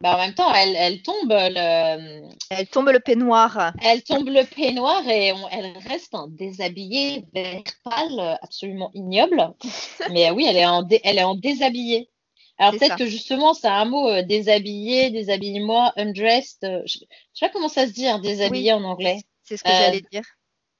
[0.00, 2.22] Bah, en même temps, elle, tombe le.
[2.50, 3.72] Elle tombe le peignoir.
[3.82, 9.54] Elle tombe le peignoir et elle reste en déshabillé, vert pâle, absolument ignoble.
[10.10, 12.10] Mais oui, elle est en, elle est en déshabillé.
[12.58, 16.64] Alors peut-être que justement, c'est un mot euh, déshabillé, déshabille-moi, undressed.
[16.64, 19.20] euh, je, je sais pas comment ça se dit, hein, déshabillé en anglais.
[19.42, 20.24] C'est ce que Euh, j'allais dire.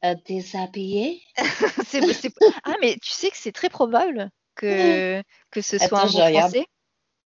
[0.05, 1.23] Euh, déshabillé
[1.87, 2.33] C'est- c'est-
[2.65, 6.25] Ah, mais tu sais que c'est très probable que, que ce soit Attends, un mot
[6.25, 6.57] regarde.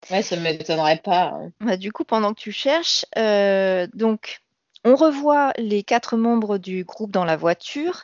[0.10, 1.34] Ouais, ça m'étonnerait pas.
[1.34, 1.52] hein.
[1.62, 4.42] Bah, du coup, pendant que tu cherches, euh, donc,
[4.84, 8.04] on revoit les quatre membres du groupe dans la voiture.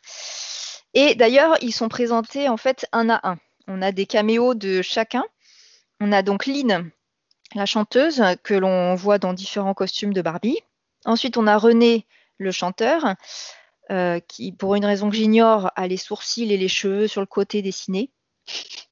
[0.93, 3.37] Et d'ailleurs, ils sont présentés en fait un à un.
[3.67, 5.23] On a des caméos de chacun.
[5.99, 6.91] On a donc Lynn,
[7.55, 10.59] la chanteuse, que l'on voit dans différents costumes de Barbie.
[11.05, 12.05] Ensuite, on a René,
[12.37, 13.15] le chanteur,
[13.91, 17.27] euh, qui, pour une raison que j'ignore, a les sourcils et les cheveux sur le
[17.27, 18.11] côté dessinés.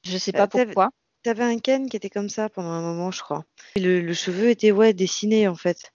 [0.04, 0.90] Je ne sais pas Euh, pourquoi.
[1.26, 3.46] T'avais un Ken qui était comme ça pendant un moment, je crois.
[3.76, 5.92] Et le, le cheveu était ouais dessiné en fait.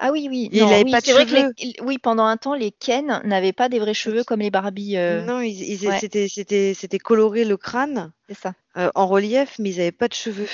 [0.00, 0.48] Ah oui, oui.
[0.52, 1.54] Il non, avait oui, pas de c'est vrai que cheveux.
[1.60, 4.96] les- oui, pendant un temps, les Ken n'avaient pas des vrais cheveux comme les Barbie.
[4.96, 6.00] euh, Non, ils, ils- ouais.
[6.00, 8.54] c'était c'était c'était coloré le crâne c'est ça.
[8.78, 10.48] euh, en relief, mais ils avaient pas de cheveux.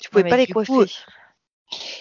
[0.00, 0.72] Tu pouvais mais pas les coiffer.
[0.72, 0.84] coup,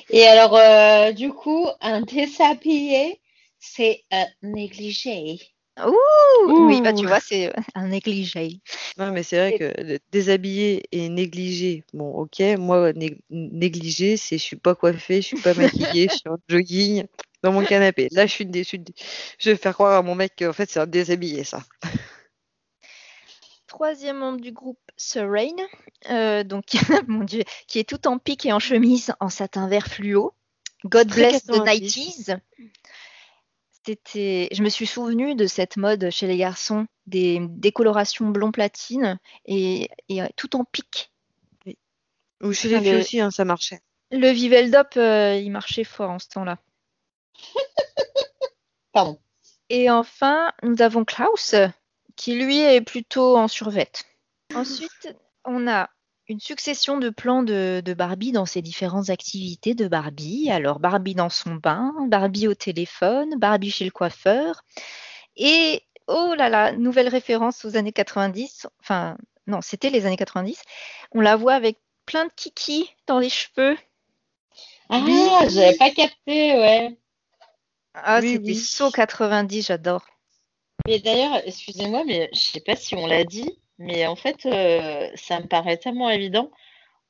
[0.09, 3.19] Et alors, euh, du coup, un déshabillé,
[3.59, 4.03] c'est
[4.41, 5.39] négligé.
[5.87, 8.59] Ouh, oui, bah tu vois, c'est un négligé.
[8.97, 14.37] Non, mais c'est vrai que le- déshabillé et négligé, bon, ok, moi, né- négligé, c'est
[14.37, 17.05] je suis pas coiffée, je suis pas maquillée, je suis en jogging
[17.43, 18.07] dans mon canapé.
[18.11, 20.87] Là, je suis, dé- je vais faire croire à mon mec qu'en fait, c'est un
[20.87, 21.63] déshabillé, ça.
[23.67, 25.61] Troisième membre du groupe, Serene,
[26.09, 26.65] euh, donc
[27.07, 30.33] mon Dieu, qui est tout en pique et en chemise en satin vert fluo.
[30.85, 32.25] God bless the 90.
[32.25, 32.39] 90s.
[33.85, 39.19] C'était, je me suis souvenu de cette mode chez les garçons, des décolorations blond platine
[39.45, 41.11] et, et, euh, tout en pique.
[42.41, 43.81] Ou chez les filles le- aussi, hein, ça marchait.
[44.11, 46.57] Le Viveldop, euh, il marchait fort en ce temps-là.
[48.91, 49.19] Pardon.
[49.69, 51.55] Et enfin, nous avons Klaus,
[52.15, 54.03] qui lui est plutôt en survette.
[54.55, 55.15] Ensuite,
[55.45, 55.89] on a
[56.29, 60.49] une succession de plans de, de Barbie dans ses différentes activités de Barbie.
[60.51, 64.63] Alors, Barbie dans son bain, Barbie au téléphone, Barbie chez le coiffeur.
[65.35, 68.67] Et, oh là là, nouvelle référence aux années 90.
[68.79, 70.61] Enfin, non, c'était les années 90.
[71.13, 73.75] On la voit avec plein de kiki dans les cheveux.
[74.89, 75.27] Ah, Oui.
[75.49, 76.99] j'avais pas capté, ouais.
[77.95, 78.55] Ah, Oui, c'était oui.
[78.55, 80.05] saut 90, j'adore.
[80.87, 85.09] Mais d'ailleurs, excusez-moi, mais je sais pas si on l'a dit, mais en fait, euh,
[85.15, 86.51] ça me paraît tellement évident.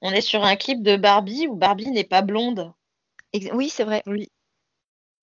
[0.02, 2.74] On est sur un clip de Barbie où Barbie n'est pas blonde.
[3.34, 4.04] Ex- Oui, c'est vrai.
[4.08, 4.30] Oui.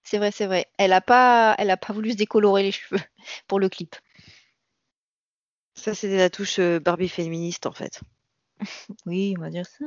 [0.05, 0.67] C'est vrai, c'est vrai.
[0.79, 3.01] Elle a pas, elle a pas voulu se décolorer les cheveux
[3.49, 3.97] pour le clip.
[5.75, 8.01] Ça, c'était la touche euh, Barbie féministe, en fait.
[9.07, 9.85] Oui, on va dire ça.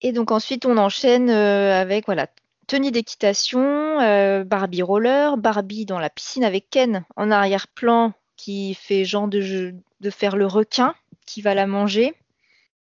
[0.00, 2.28] Et donc ensuite, on enchaîne euh, avec voilà
[2.66, 9.04] tenue d'équitation, euh, Barbie roller, Barbie dans la piscine avec Ken en arrière-plan qui fait
[9.04, 10.94] genre de jeu- de faire le requin
[11.26, 12.14] qui va la manger.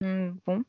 [0.02, 0.64] Hmm, bon,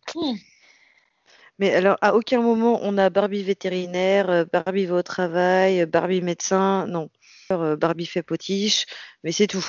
[1.59, 5.87] Mais alors, à aucun moment, on a Barbie vétérinaire, euh, Barbie va au travail, euh,
[5.87, 7.11] Barbie médecin, non.
[7.51, 8.87] Euh, Barbie fait potiche,
[9.25, 9.65] mais c'est tout.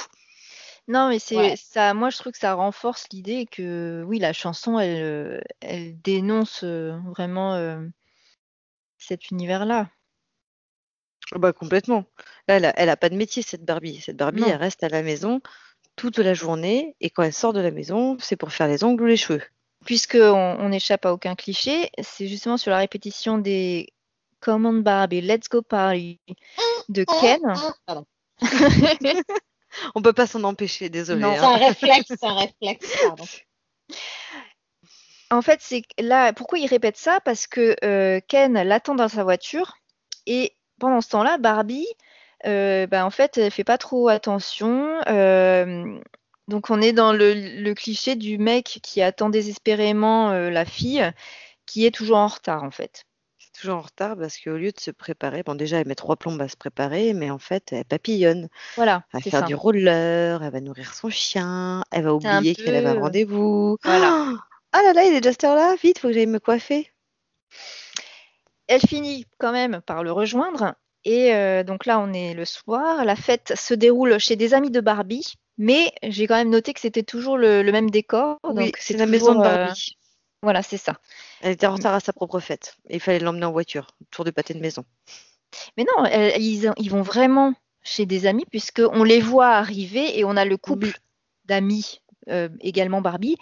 [0.88, 1.56] non mais c'est Ouais.
[1.56, 1.93] ça.
[1.93, 6.98] Moi, je trouve que ça renforce l'idée que oui, la chanson, elle, elle dénonce euh,
[7.08, 7.80] vraiment euh,
[8.98, 9.89] cet univers-là.
[11.33, 12.05] Ah Bah, complètement.
[12.47, 14.01] Là, elle a, elle a pas de métier, cette Barbie.
[14.01, 14.47] Cette Barbie, Non.
[14.47, 15.41] elle reste à la maison
[15.95, 19.03] toute la journée, et quand elle sort de la maison, c'est pour faire les ongles
[19.03, 19.41] ou les cheveux.
[19.85, 23.87] puisque on n'échappe à aucun cliché, c'est justement sur la répétition des
[24.41, 26.19] Come on Barbie, let's go party
[26.89, 27.41] de Ken.
[27.85, 28.05] Pardon.
[29.95, 31.21] On peut pas s'en empêcher, désolé.
[31.21, 31.33] Non.
[31.35, 31.49] C'est hein.
[31.49, 33.25] un réflexe, c'est un réflexe, pardon.
[35.31, 37.19] En fait, c'est que là, pourquoi il répète ça?
[37.21, 39.75] Parce que euh, Ken l'attend dans sa voiture
[40.25, 41.87] et pendant ce temps-là, Barbie,
[42.45, 44.99] euh, bah, en fait, elle fait pas trop attention.
[45.07, 45.99] euh,
[46.47, 51.07] donc, on est dans le, le cliché du mec qui attend désespérément euh, la fille,
[51.67, 53.03] qui est toujours en retard, en fait.
[53.37, 56.15] C'est toujours en retard parce qu'au lieu de se préparer, bon, déjà, elle met trois
[56.15, 58.49] plombes à se préparer, mais en fait, elle papillonne.
[58.75, 59.45] Voilà, Elle va faire ça.
[59.45, 63.77] du roller, elle va nourrir son chien, elle va oublier qu'elle avait un rendez-vous.
[63.83, 64.33] Voilà.
[64.71, 66.91] Ah là là, il est déjà cette heure-là, vite, faut que j'aille me coiffer.
[68.69, 70.75] Elle finit quand même par le rejoindre.
[71.03, 73.03] Et euh, donc là, on est le soir.
[73.03, 75.34] La fête se déroule chez des amis de Barbie.
[75.58, 78.38] Mais j'ai quand même noté que c'était toujours le, le même décor.
[78.43, 79.97] Oui, c'est la maison de euh, Barbie.
[80.43, 80.93] voilà, c'est ça.
[81.41, 82.77] Elle était en retard à sa propre fête.
[82.89, 84.86] Il fallait l'emmener en voiture, tour de pâté de maison.
[85.75, 90.23] Mais non, elle- ils, ils vont vraiment chez des amis puisqu'on les voit arriver et
[90.25, 90.93] on a le couple Oui.
[91.45, 93.36] d'amis, euh, également Barbie,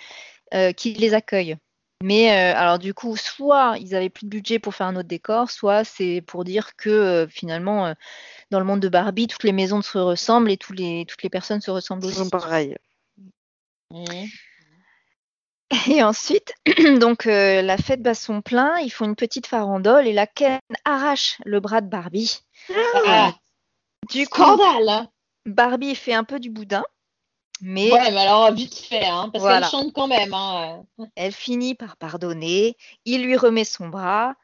[0.78, 1.58] qui les accueille.
[2.04, 5.08] Mais euh, alors du coup, soit ils avaient plus de budget pour faire un autre
[5.08, 7.94] décor, soit c'est pour dire que euh, finalement, euh,
[8.52, 11.30] dans le monde de Barbie, toutes les maisons se ressemblent et tous les, toutes les
[11.30, 12.18] personnes se ressemblent Ils aussi.
[12.18, 12.78] sont pareils.
[13.92, 14.28] Mhm.
[15.88, 16.54] Et ensuite,
[17.00, 20.60] donc euh, la fête bat son plein, ils font une petite farandole et la Ken
[20.86, 22.42] arrache le bras de Barbie.
[23.08, 23.34] Ah,
[24.12, 25.08] Du coup, scandale
[25.46, 26.84] Barbie fait un peu du boudin,
[27.62, 29.62] mais Ouais, mais alors vite fait, hein, parce Voilà.
[29.62, 30.34] qu'elle chante quand même.
[30.34, 30.84] Hein.
[31.16, 32.76] elle finit par pardonner.
[33.06, 34.36] Il lui remet son bras.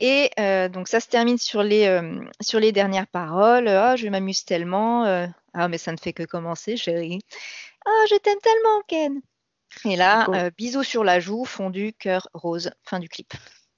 [0.00, 3.68] Et euh, donc ça se termine sur les, euh, sur les dernières paroles.
[3.68, 5.04] Ah, je m'amuse tellement.
[5.04, 7.20] euh, ah, mais ça ne fait que commencer, chérie.
[7.86, 9.20] Ah, je t'aime tellement, Ken.
[9.84, 12.70] Et là, euh, bisous sur la joue, fondu, cœur rose.
[12.84, 13.34] Fin du clip.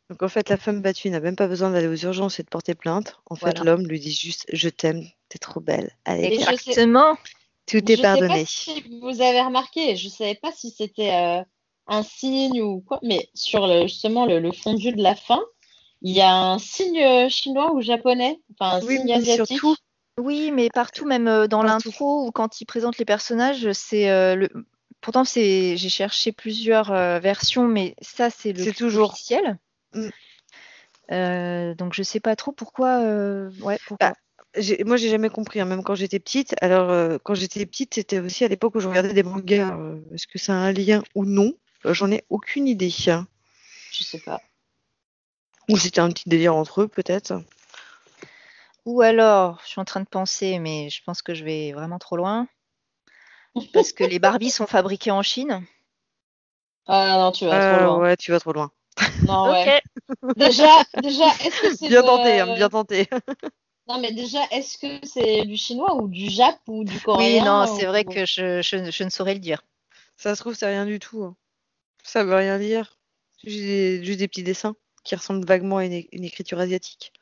[0.09, 2.49] Donc en fait, la femme battue n'a même pas besoin d'aller aux urgences et de
[2.49, 3.19] porter plainte.
[3.29, 5.91] En fait, l'homme lui dit juste je t'aime, t'es trop belle.
[6.05, 6.87] Allez, Et je sais-
[7.67, 8.29] Tout Je est sais pardonné.
[8.29, 11.43] pas si vous avez remarqué, je savais pas si c'était euh,
[11.89, 15.41] un signe ou quoi, mais sur le, justement le, le fondu de la fin,
[16.03, 19.59] il y a un signe euh, chinois ou japonais, enfin un Oui, signe mais asiatique.
[19.59, 19.77] surtout,
[20.21, 24.35] Oui, mais partout, même euh, dans l'intro ou quand ils présentent les personnages, c'est euh,
[24.37, 24.49] le.
[25.01, 29.11] Pourtant, c'est j'ai cherché plusieurs euh, versions, mais ça, c'est le C'est toujours.
[29.11, 29.59] officiel.
[29.95, 30.09] Mm.
[31.13, 33.01] Euh, donc, je sais pas trop pourquoi.
[33.03, 34.11] euh, Ouais, pourquoi.
[34.11, 34.15] Bah,
[34.85, 36.55] moi, j'ai jamais compris, hein, même quand j'étais petite.
[36.61, 39.77] Alors, euh, quand j'étais petite, c'était aussi à l'époque où je regardais des mangas.
[39.79, 41.53] euh, Est-ce que ça a un lien ou non?
[41.85, 42.93] Euh, J'en ai aucune idée.
[43.09, 43.27] hein.
[43.93, 44.41] Je sais pas.
[45.69, 47.43] Ou c'était un petit délire entre eux, peut-être.
[48.85, 51.99] Ou alors, je suis en train de penser, mais je pense que je vais vraiment
[51.99, 52.47] trop loin.
[53.73, 55.63] Parce que les Barbies sont fabriquées en Chine.
[56.87, 57.99] Ah non, tu vas Euh, trop loin.
[57.99, 58.71] ouais, tu vas trop loin.
[59.27, 59.83] Non, ouais.
[60.37, 63.09] Déjà, déjà, est-ce que c'est Bien de- tenté, hein, bien tenté.
[63.89, 67.45] Non, mais déjà, est-ce que c'est du chinois ou du jap ou du Oui, coréen
[67.45, 69.63] non, c'est vrai que je, je- je ne saurais le dire.
[70.17, 71.23] Ça se trouve, c'est rien du tout.
[71.23, 71.37] hein.
[72.03, 72.99] Ça veut rien dire.
[73.45, 77.13] Juste des, juste des petits dessins qui ressemblent vaguement à une, écriture asiatique.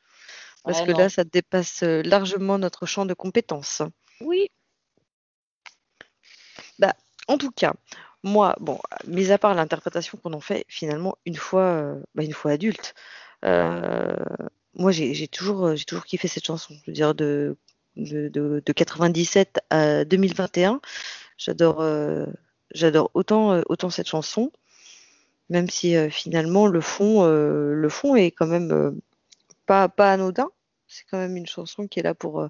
[0.63, 0.97] Parce Ouais, que non.
[0.99, 3.81] là, ça dépasse euh, largement notre champ de compétences.
[4.21, 4.49] Oui.
[7.27, 7.73] En tout cas,
[8.23, 12.33] moi, bon, mis à part l'interprétation qu'on en fait finalement une fois, euh, bah, une
[12.33, 12.93] fois adulte,
[13.43, 14.15] euh,
[14.75, 16.73] moi j'ai toujours, euh, j'ai toujours kiffé cette chanson.
[16.83, 17.57] Je veux dire, de,
[17.95, 20.81] de, de, de 97 à 2021,
[21.37, 22.25] j'adore euh,
[22.81, 24.51] euh, autant cette chanson,
[25.49, 28.99] même si finalement le fond, est quand même
[29.65, 30.49] pas, anodin.
[30.87, 32.47] C'est quand même une chanson qui est là pour,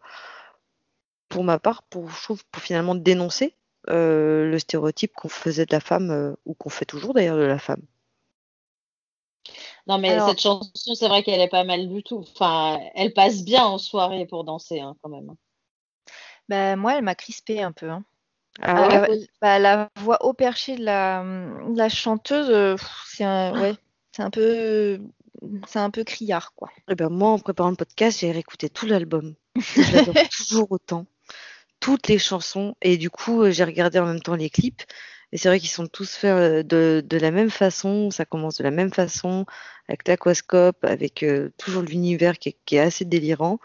[1.30, 3.54] pour ma part, pour, pour finalement dénoncer
[3.88, 7.82] le stéréotype qu'on faisait de la femme, ou qu'on fait toujours d'ailleurs de la femme.
[9.88, 12.25] Non, mais Alors- cette chanson, c'est vrai qu'elle est pas mal du tout.
[12.36, 15.36] Enfin, elle passe bien en soirée pour danser, hein, quand même.
[16.49, 17.89] Bah, moi, elle m'a crispé un peu.
[17.89, 18.03] hein.
[18.62, 19.10] Ah Ah, ouais?
[19.12, 23.60] euh, bah, la voix haut perché de la, de la chanteuse, euh, pff, c'est un,
[23.62, 23.75] ouais,
[24.15, 25.01] c'est un peu,
[25.67, 26.69] c'est un peu criard, quoi.
[26.89, 29.36] Eh ben, moi, en préparant le podcast, j'ai réécouté tout l'album.
[30.38, 31.05] Toujours autant.
[31.81, 32.75] Toutes les chansons.
[32.81, 34.84] Et du coup, euh, j'ai regardé en même temps les clips.
[35.36, 38.10] Et c'est vrai qu'ils sont tous faits euh, de, de la même façon.
[38.10, 39.45] Ça commence de la même façon,
[39.89, 43.60] avec l'aquascope, avec euh, toujours l'univers qui, est- qui est assez délirant.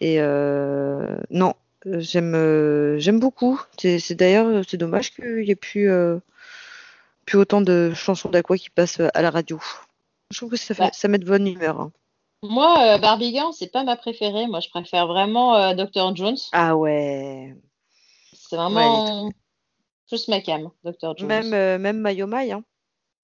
[0.00, 1.52] Et euh, non,
[1.84, 3.60] j'aime j'aime beaucoup.
[3.78, 5.90] C'est d'ailleurs, c'est dommage qu'il n'y ait plus,
[7.26, 9.60] plus autant de chansons d'Aqua qui passent à la radio.
[10.30, 10.90] Je trouve que ça, fait, Ouais.
[10.94, 11.78] ça met de bonne humeur.
[11.78, 11.92] hein.
[12.42, 14.46] Moi, euh, Barbie Girl, c'est pas ma préférée.
[14.46, 16.16] Moi, je préfère vraiment euh, Dr.
[16.16, 16.38] Jones.
[16.52, 17.54] Ah ouais.
[18.32, 19.30] C'est vraiment
[20.12, 21.16] plus ma cam, Dr.
[21.16, 21.26] Jones.
[21.26, 22.62] Même, euh, même Mayomai, hein.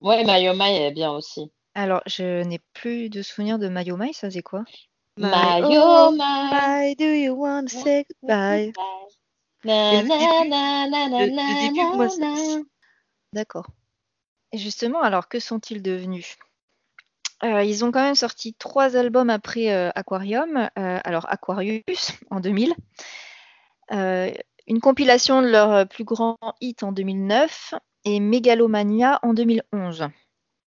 [0.01, 1.53] Ouais, Mayoma est bien aussi.
[1.75, 4.65] Alors, je n'ai plus de souvenir de Mayomai, ça faisait quoi?
[5.19, 8.73] Do you want to say goodbye?
[13.35, 13.67] D'accord.
[14.53, 16.39] Et justement, alors que sont-ils devenus?
[17.45, 20.57] Euh, ils ont quand même sorti trois albums après euh, Aquarium.
[20.79, 22.75] Euh, alors Aquarius en 2000,
[23.93, 24.33] euh,
[24.69, 30.09] une compilation de leurs euh, plus grands hits en 2009 et Megalomania en 2011.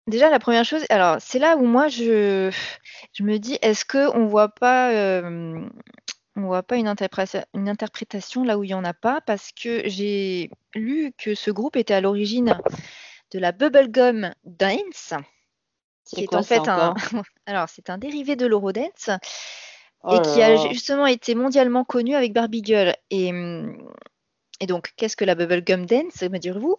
[0.07, 2.51] Déjà, la première chose, alors c'est là où moi je,
[3.13, 5.61] je me dis, est-ce que on voit pas, euh,
[6.37, 9.51] on voit pas une, interpréta- une interprétation là où il y en a pas, parce
[9.53, 12.59] que j'ai lu que ce groupe était à l'origine
[13.33, 15.13] de la bubblegum dance,
[16.07, 16.95] qui est quoi en fait un,
[17.47, 19.11] alors c'est un dérivé de l'eurodance
[20.05, 22.95] Oh et qui a justement été mondialement connu avec Barbie Girl.
[23.11, 23.77] Et, hum,
[24.61, 26.77] et donc, qu'est-ce que la bubblegum dance, me direz-vous?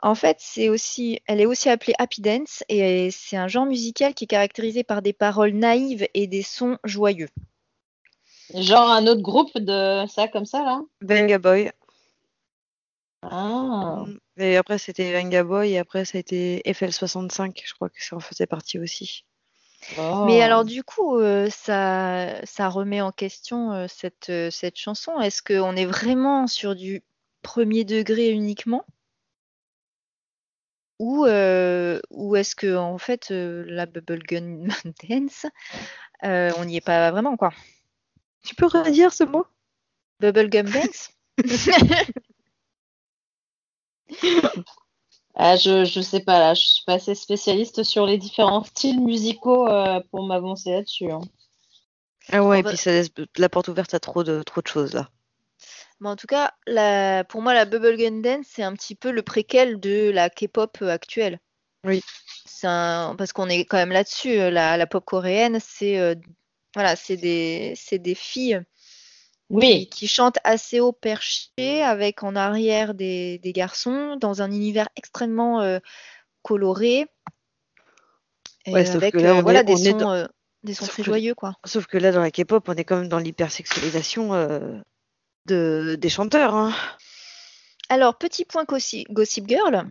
[0.00, 4.14] En fait, c'est aussi, elle est aussi appelée happy dance et c'est un genre musical
[4.14, 7.28] qui est caractérisé par des paroles naïves et des sons joyeux.
[8.54, 10.82] Genre un autre groupe de ça comme ça là?
[11.00, 11.70] Venga Boy.
[13.22, 14.04] Ah.
[14.36, 17.62] Et après, c'était Venga Boy, et après, ça a été FL65.
[17.64, 19.24] Je crois que ça en faisait partie aussi.
[19.98, 20.24] Oh.
[20.26, 25.20] Mais alors, du coup, euh, ça, ça remet en question euh, cette, euh, cette chanson.
[25.20, 27.02] Est-ce qu'on est vraiment sur du
[27.42, 28.84] premier degré uniquement?
[30.98, 34.68] Ou, ou est-ce que en fait la bubblegum
[35.10, 35.46] dance,
[36.22, 37.50] on n'y est pas vraiment quoi?
[38.44, 39.44] Tu peux redire ce mot?
[40.20, 41.10] Bubblegum dance?
[45.34, 49.00] Ah, je, je sais pas là, je suis pas assez spécialiste sur les différents styles
[49.00, 51.10] musicaux euh, pour m'avancer là-dessus.
[51.10, 51.20] hein.
[52.30, 54.60] Ah ouais, On et va- puis ça laisse la porte ouverte à trop de, trop
[54.60, 55.10] de choses là.
[56.00, 59.22] Mais en tout cas, la- pour moi, la bubblegum dance, c'est un petit peu le
[59.22, 61.38] préquel de la K-pop actuelle.
[61.84, 62.02] Oui.
[62.44, 64.38] C'est un- Parce qu'on est quand même là-dessus.
[64.38, 66.14] euh, La, la pop coréenne, c'est euh,
[66.74, 68.62] voilà, c'est des, c'est des filles
[69.58, 74.88] Oui, qui chantent assez haut perché avec en arrière des, des garçons dans un univers
[74.96, 75.78] extrêmement euh,
[76.42, 77.06] coloré.
[78.66, 80.26] Et Ouais, sauf avec que là, euh, on est- des on est sons, dans- euh,
[80.62, 81.54] des sons Sauf très que- joyeux, quoi.
[81.64, 84.78] Sauf que là, dans la K-pop, on est quand même dans l'hypersexualisation euh,
[85.46, 86.54] de, des chanteurs.
[86.54, 86.72] Hein.
[87.88, 89.88] Alors, petit point gossi- Gossip Girl.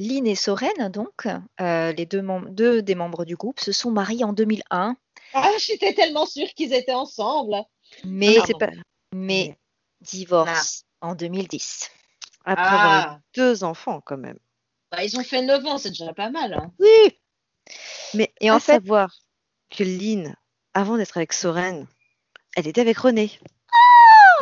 [0.00, 1.26] Lynn et Soren, donc,
[1.60, 4.96] euh, les deux, des membres du groupe, se sont mariés en 2001,
[5.34, 7.56] ah, j'étais tellement sûre qu'ils étaient ensemble.
[8.04, 8.70] mais, Mais c'est pas
[9.14, 9.58] mais
[10.00, 11.90] divorce en 2010.
[12.44, 14.38] après avoir eu Ah, deux enfants quand même.
[14.90, 16.54] bah, ils ont fait 9 ans, c'est déjà pas mal.
[16.54, 16.72] hein.
[16.78, 17.18] Oui,
[18.14, 19.14] Mais Et à en fait- savoir
[19.70, 20.34] que Lynn,
[20.74, 21.86] avant d'être avec Soren,
[22.56, 23.30] elle était avec René.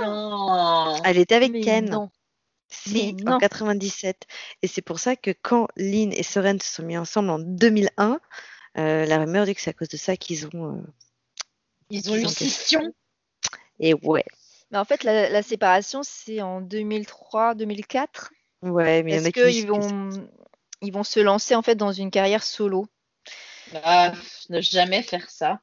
[0.03, 1.01] Non.
[1.05, 1.89] Elle était avec mais Ken.
[1.91, 2.11] non.
[2.69, 3.39] Si, Mais en non.
[3.39, 4.27] 97.
[4.63, 8.21] Et c'est pour ça que quand Lynn et Soren se sont mis ensemble en 2001,
[8.79, 10.77] euh, la rumeur dit que c'est à cause de ça qu'ils ont.
[10.77, 10.83] euh,
[11.91, 12.83] Ils ont eu scission.
[13.81, 14.25] Et ouais.
[14.71, 18.31] Mais en fait, la, la séparation, c'est en 2003-2004.
[18.63, 20.11] Ouais, mais disent qu'ils vont,
[20.83, 22.87] ils vont se lancer en fait dans une carrière solo
[23.85, 24.13] Ah,
[24.51, 25.61] ne jamais faire ça.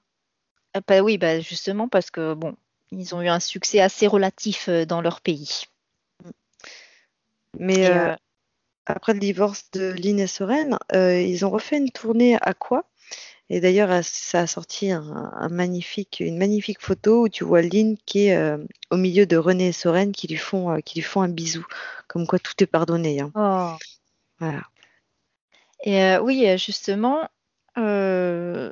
[0.75, 2.55] Euh, bah oui, bah justement parce que bon,
[2.91, 5.63] ils ont eu un succès assez relatif euh, dans leur pays.
[7.59, 8.15] Mais Et, euh, euh,
[8.85, 12.85] après le divorce de Lynn et Soren, euh, ils ont refait une tournée à quoi?
[13.49, 17.97] Et d'ailleurs, ça a sorti un, un magnifique, une magnifique photo où tu vois Lynn
[18.05, 18.57] qui est euh,
[18.89, 21.65] au milieu de René et Soren qui lui font, euh, qui lui font un bisou.
[22.07, 23.21] Comme quoi tout est pardonné.
[23.21, 23.31] hein.
[23.35, 23.75] oh.
[24.39, 24.63] Voilà.
[25.83, 27.27] Et euh, oui, justement,
[27.75, 28.71] ils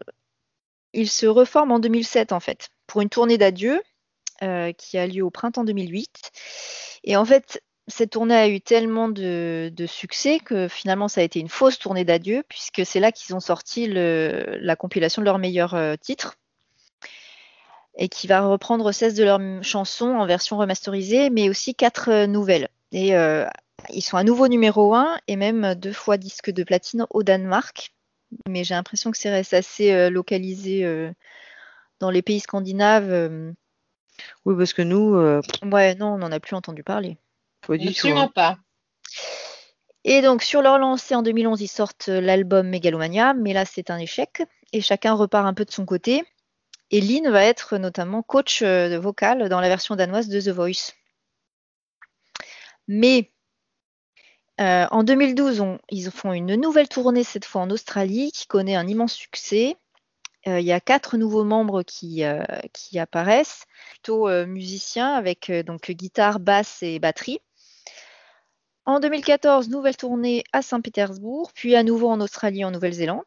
[1.09, 3.82] se reforment en 2007 en fait pour une tournée d'adieu
[4.78, 6.32] qui a lieu au printemps 2008.
[7.03, 11.24] Et en fait, cette tournée a eu tellement de, de succès que finalement ça a
[11.24, 15.26] été une fausse tournée d'adieu puisque c'est là qu'ils ont sorti le- la compilation de
[15.26, 16.38] leurs meilleurs euh, titres
[17.96, 22.28] et qui va reprendre 16 de leurs chansons en version remasterisée, mais aussi quatre euh,
[22.28, 22.70] nouvelles.
[22.94, 23.46] Et euh,
[23.90, 27.94] ils sont à nouveau numéro 1 et même deux fois disque de platine au Danemark.
[28.48, 31.12] Mais j'ai l'impression que c'est assez localisé
[32.00, 33.54] dans les pays scandinaves.
[34.46, 35.16] Oui, parce que nous,
[35.70, 37.18] Ouais, non, on n'en a plus entendu parler.
[37.66, 37.91] Pas du tout.
[37.91, 38.32] Absolument hein.
[38.34, 38.57] pas.
[40.03, 43.97] Et donc, sur leur lancée en 2011, ils sortent l'album Megalomania, mais là, c'est un
[43.97, 44.43] échec.
[44.74, 46.24] Et chacun repart un peu de son côté.
[46.89, 50.93] Et Lynn va être notamment coach euh, vocal dans la version danoise de The Voice.
[52.88, 53.32] Mais
[54.59, 58.76] euh, en 2012, on- ils font une nouvelle tournée, cette fois en Australie, qui connaît
[58.76, 59.78] un immense succès.
[60.47, 62.43] Euh, il y a quatre nouveaux membres qui, euh,
[62.74, 67.39] qui apparaissent, plutôt musiciens avec donc guitare, basse et batterie.
[68.86, 73.24] En 2014, nouvelle tournée à Saint-Pétersbourg, puis à nouveau en Australie et en Nouvelle-Zélande.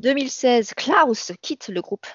[0.00, 2.06] 2016, Klaus quitte le groupe.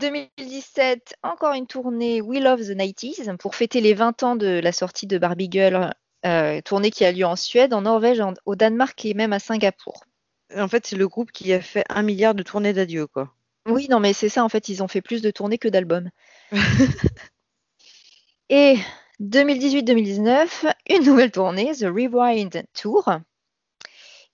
[0.00, 4.72] 2017, encore une tournée We Love the 90s pour fêter les 20 ans de la
[4.72, 5.92] sortie de Barbie Girl,
[6.26, 9.38] euh, tournée qui a lieu en Suède, en Norvège, en- au Danemark et même à
[9.38, 10.04] Singapour.
[10.56, 13.32] En fait, c'est le groupe qui a fait un milliard de tournées d'adieu, quoi.
[13.66, 16.10] Oui, non, mais c'est ça, en fait, ils ont fait plus de tournées que d'albums.
[18.50, 18.76] Et
[19.20, 23.08] 2018-2019, une nouvelle tournée, The Rewind Tour.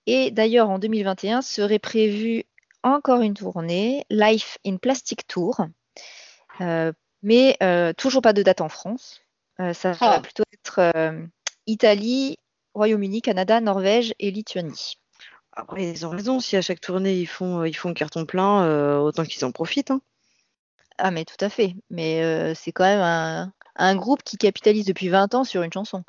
[0.06, 2.44] Et d'ailleurs, en 2021, serait prévue
[2.82, 5.66] encore une tournée, Life in Plastic Tour.
[6.60, 9.20] Euh, mais euh, toujours pas de date en France.
[9.60, 10.20] Euh, ça va Ah.
[10.20, 10.80] plutôt être
[11.66, 12.38] Italie,
[12.74, 14.94] Royaume-Uni, Canada, Norvège et Lituanie.
[15.52, 16.40] Après, ils ont raison.
[16.40, 19.90] Si à chaque tournée ils font, ils font carton plein, autant qu'ils en profitent.
[19.90, 20.00] hein.
[20.96, 21.74] Ah, mais tout à fait.
[21.90, 26.04] Mais c'est quand même un, un groupe qui capitalise depuis 20 ans sur une chanson.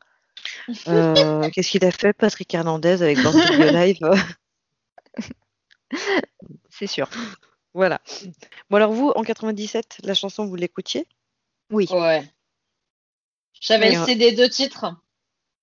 [0.88, 3.38] Euh, Qu'est-ce qu'il a fait, Patrick Hernandez, avec Born
[4.04, 4.16] euh,
[6.70, 7.10] C'est sûr.
[7.74, 8.02] Voilà.
[8.70, 11.08] Bon, alors vous, en 97, la chanson, vous l'écoutiez?
[11.72, 11.88] Oui.
[11.92, 12.30] Ouais.
[13.60, 14.06] J'avais le ouais.
[14.06, 14.96] CD de titre.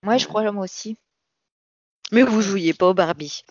[0.03, 0.97] Moi, je crois moi aussi.
[2.13, 3.45] Mais vous jouiez pas au Barbie.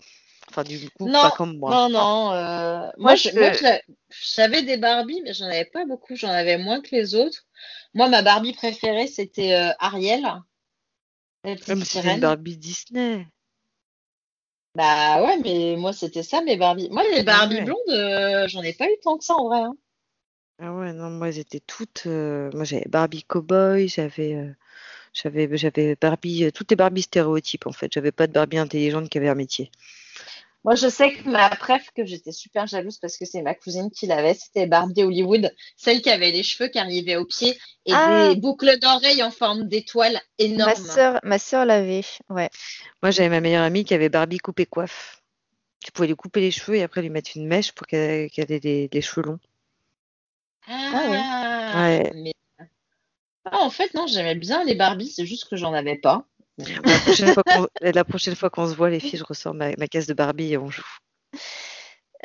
[0.58, 1.70] Enfin, du coup, Non, pas comme moi.
[1.70, 2.32] Non, non.
[2.32, 3.94] euh, moi, Moi, je- je- moi, je-
[4.36, 6.16] j'avais des Barbies, mais j'en avais pas beaucoup.
[6.16, 7.44] J'en avais moins que les autres.
[7.94, 10.26] Moi, ma Barbie préférée, c'était euh, Ariel.
[11.44, 13.26] La petite c'était une Barbie Disney.
[14.74, 16.88] Bah ouais, mais moi c'était ça mes Barbie.
[16.90, 17.64] Moi les Barbie ouais.
[17.64, 19.58] blondes, euh, j'en ai pas eu tant que ça en vrai.
[19.60, 19.74] hein.
[20.60, 22.04] Ah ouais, non, moi, elles étaient toutes.
[22.06, 24.34] euh, Moi, j'avais Barbie Cowboy, j'avais.
[24.34, 24.52] euh,
[25.14, 27.92] J'avais, j'avais Barbie, toutes les Barbie stéréotypes en fait.
[27.92, 29.70] J'avais pas de Barbie intelligente qui avait un métier.
[30.64, 33.90] Moi je sais que ma préf que j'étais super jalouse parce que c'est ma cousine
[33.90, 37.56] qui l'avait, c'était Barbie Hollywood, celle qui avait les cheveux qui arrivaient aux pieds
[37.86, 38.28] et Ah.
[38.28, 40.74] des boucles d'oreilles en forme d'étoile Ma énormes.
[40.74, 42.02] sœur, ma sœur l'avait.
[42.28, 42.50] Ouais.
[43.02, 45.22] Moi, j'avais ma meilleure amie qui avait Barbie coupée coiffe.
[45.82, 48.60] Tu pouvais lui couper les cheveux et après lui mettre une mèche pour qu'elle ait
[48.60, 49.38] des, des cheveux longs.
[50.66, 52.12] Ah, Ouais.
[52.14, 52.34] mais-
[53.44, 56.26] Ah, en fait, non, j'aimais bien les Barbies, c'est juste que j'en avais pas.
[56.58, 59.70] La prochaine fois qu'on, la prochaine fois qu'on se voit, les filles, je ressors ma,
[59.76, 60.82] ma caisse de Barbie et on joue.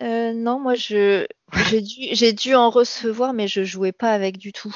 [0.02, 1.28] Euh, non, moi je
[1.70, 4.76] j'ai dû j'ai dû en recevoir, mais je jouais pas avec du tout.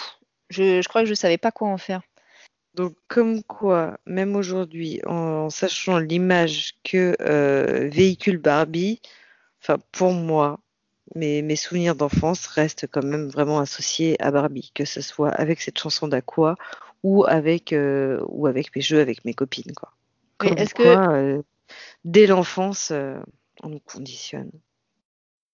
[0.50, 2.02] Je, je crois que je savais pas quoi en faire.
[2.78, 9.02] Donc, comme quoi, même aujourd'hui, en, sachant l'image que euh, véhicule Barbie,
[9.64, 10.60] enfin, pour moi,
[11.16, 15.60] mes, mes souvenirs d'enfance restent quand même vraiment associés à Barbie, que ce soit avec
[15.60, 16.56] cette chanson d'Aqua
[17.04, 19.94] ou avec, euh, ou avec mes jeux avec mes copines, quoi.
[20.38, 21.42] Comme est-ce que- quoi, euh,
[22.06, 23.20] dès l'enfance, euh,
[23.64, 24.52] on nous conditionne.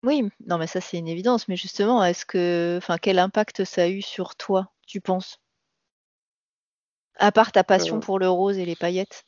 [0.03, 1.47] Oui, non, mais ça c'est une évidence.
[1.47, 5.39] Mais justement, est-ce que, enfin, quel impact ça a eu sur toi, tu penses?
[7.17, 9.23] À part ta passion pour le rose et les paillettes?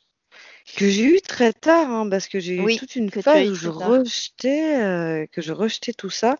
[0.76, 3.48] Que j'ai eu très tard, hein, parce que j'ai eu Oui, toute une que phase
[3.50, 3.88] où je tard.
[3.90, 6.36] rejetais, euh, que je rejetais tout ça.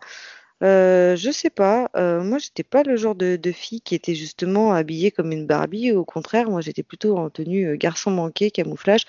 [0.63, 4.15] Euh, je sais pas, euh, moi j'étais pas le genre de, de fille qui était
[4.15, 8.49] justement habillée comme une Barbie, au contraire, moi j'étais plutôt en tenue euh, garçon manqué,
[8.49, 9.03] camouflage.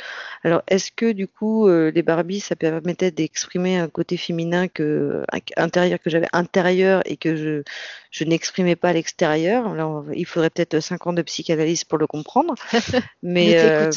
[0.45, 5.25] Alors est-ce que du coup euh, les Barbies ça permettait d'exprimer un côté féminin que
[5.57, 7.63] intérieur que j'avais intérieur et que je,
[8.11, 9.69] je n'exprimais pas à l'extérieur?
[9.69, 12.57] Alors il faudrait peut-être 5 ans de psychanalyse pour le comprendre,
[13.23, 13.91] mais euh,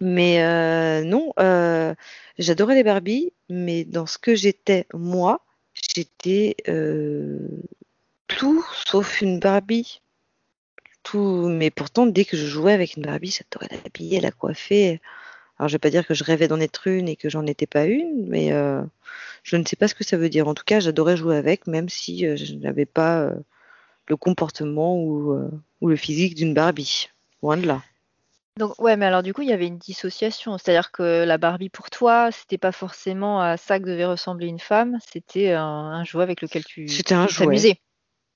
[0.00, 1.94] mais euh, non, euh,
[2.38, 5.40] j'adorais les Barbies, mais dans ce que j'étais moi,
[5.94, 7.48] j'étais euh,
[8.26, 10.00] tout sauf une Barbie.
[11.02, 15.00] Tout, mais pourtant, dès que je jouais avec une Barbie, j'adorais l'habiller, la coiffer.
[15.58, 17.66] Alors, je vais pas dire que je rêvais d'en être une et que j'en étais
[17.66, 18.82] pas une, mais euh,
[19.42, 20.48] je ne sais pas ce que ça veut dire.
[20.48, 23.32] En tout cas, j'adorais jouer avec, même si euh, je n'avais pas
[24.08, 25.34] le comportement ou,
[25.80, 27.08] ou le physique d'une Barbie.
[27.42, 27.82] Loin de là.
[28.58, 30.58] Donc, ouais, mais alors du coup, il y avait une dissociation.
[30.58, 34.58] C'est-à-dire que la Barbie pour toi, c'était pas forcément à ça que devait ressembler une
[34.58, 37.46] femme, c'était un, un jouet avec lequel tu C'était un tu jouet.
[37.46, 37.76] t'amusais.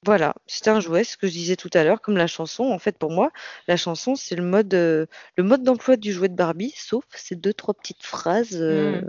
[0.05, 2.65] Voilà, c'était un jouet, ce que je disais tout à l'heure, comme la chanson.
[2.65, 3.31] En fait, pour moi,
[3.69, 5.07] la chanson, c'est le mode, euh,
[5.37, 9.09] le mode d'emploi du jouet de Barbie, sauf ces deux, trois petites phrases euh, Mm.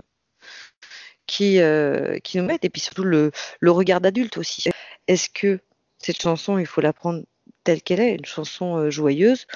[1.26, 4.68] qui, euh, qui nous mettent, et puis surtout le, le regard d'adulte aussi.
[5.08, 5.58] Est-ce que
[5.98, 7.24] cette chanson, il faut la prendre
[7.64, 9.46] telle qu'elle est, une chanson joyeuse,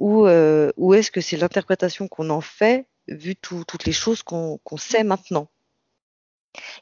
[0.00, 4.22] ou, euh, ou est-ce que c'est l'interprétation qu'on en fait, vu tout- toutes les choses
[4.22, 5.46] qu'on sait maintenant?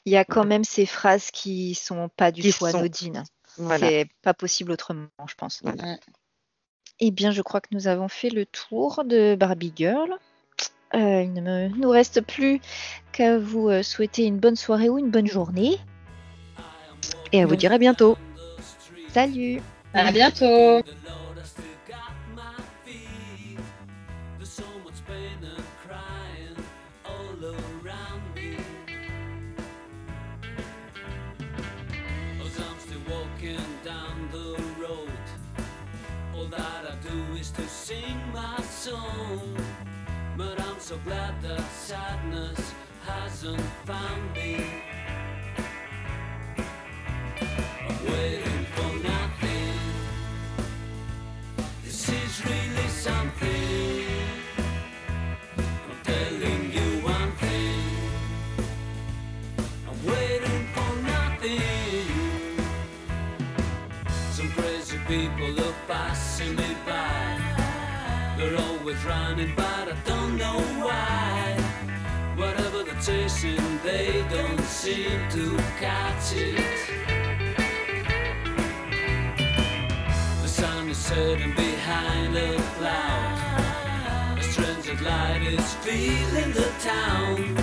[0.07, 3.25] Il y a quand même ces phrases qui sont pas du Qui tout sont- anodines.
[3.59, 3.89] Voilà.
[3.89, 5.61] C'est pas possible autrement, je pense.
[5.63, 5.97] Voilà.
[7.01, 10.11] Eh bien, je crois que nous avons fait le tour de Barbie Girl.
[10.95, 12.61] Euh, il ne me- nous reste plus
[13.13, 15.77] qu'à vous euh, souhaiter une bonne soirée ou une bonne journée.
[17.33, 18.17] Et à vous dire à bientôt.
[19.13, 19.61] Salut
[19.93, 20.83] À bientôt.
[40.89, 42.73] So glad that sadness
[43.05, 44.65] hasn't found me.
[47.87, 49.75] I'm waiting for nothing.
[51.85, 54.05] This is really something.
[55.59, 57.85] I'm telling you one thing.
[59.89, 62.09] I'm waiting for nothing.
[64.31, 67.29] Some crazy people are passing me by.
[68.39, 69.68] They're always running, but
[73.09, 76.61] Chasing, they don't seem to catch it.
[80.43, 84.39] The sun is setting behind a cloud.
[84.39, 87.57] A strange light is filling the town.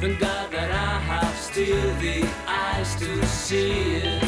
[0.00, 4.21] Thank God that I have still the eyes to see it.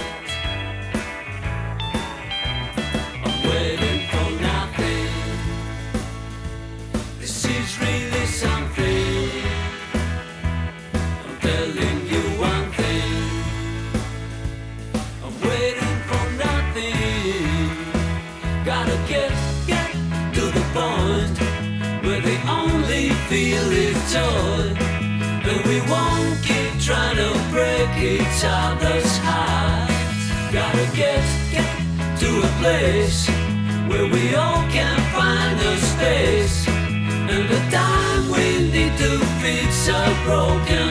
[28.05, 30.25] Each other's hearts.
[30.53, 31.71] Gotta get, get
[32.21, 33.27] to a place
[33.89, 40.15] where we all can find a space and the time we need to fix our
[40.25, 40.84] broken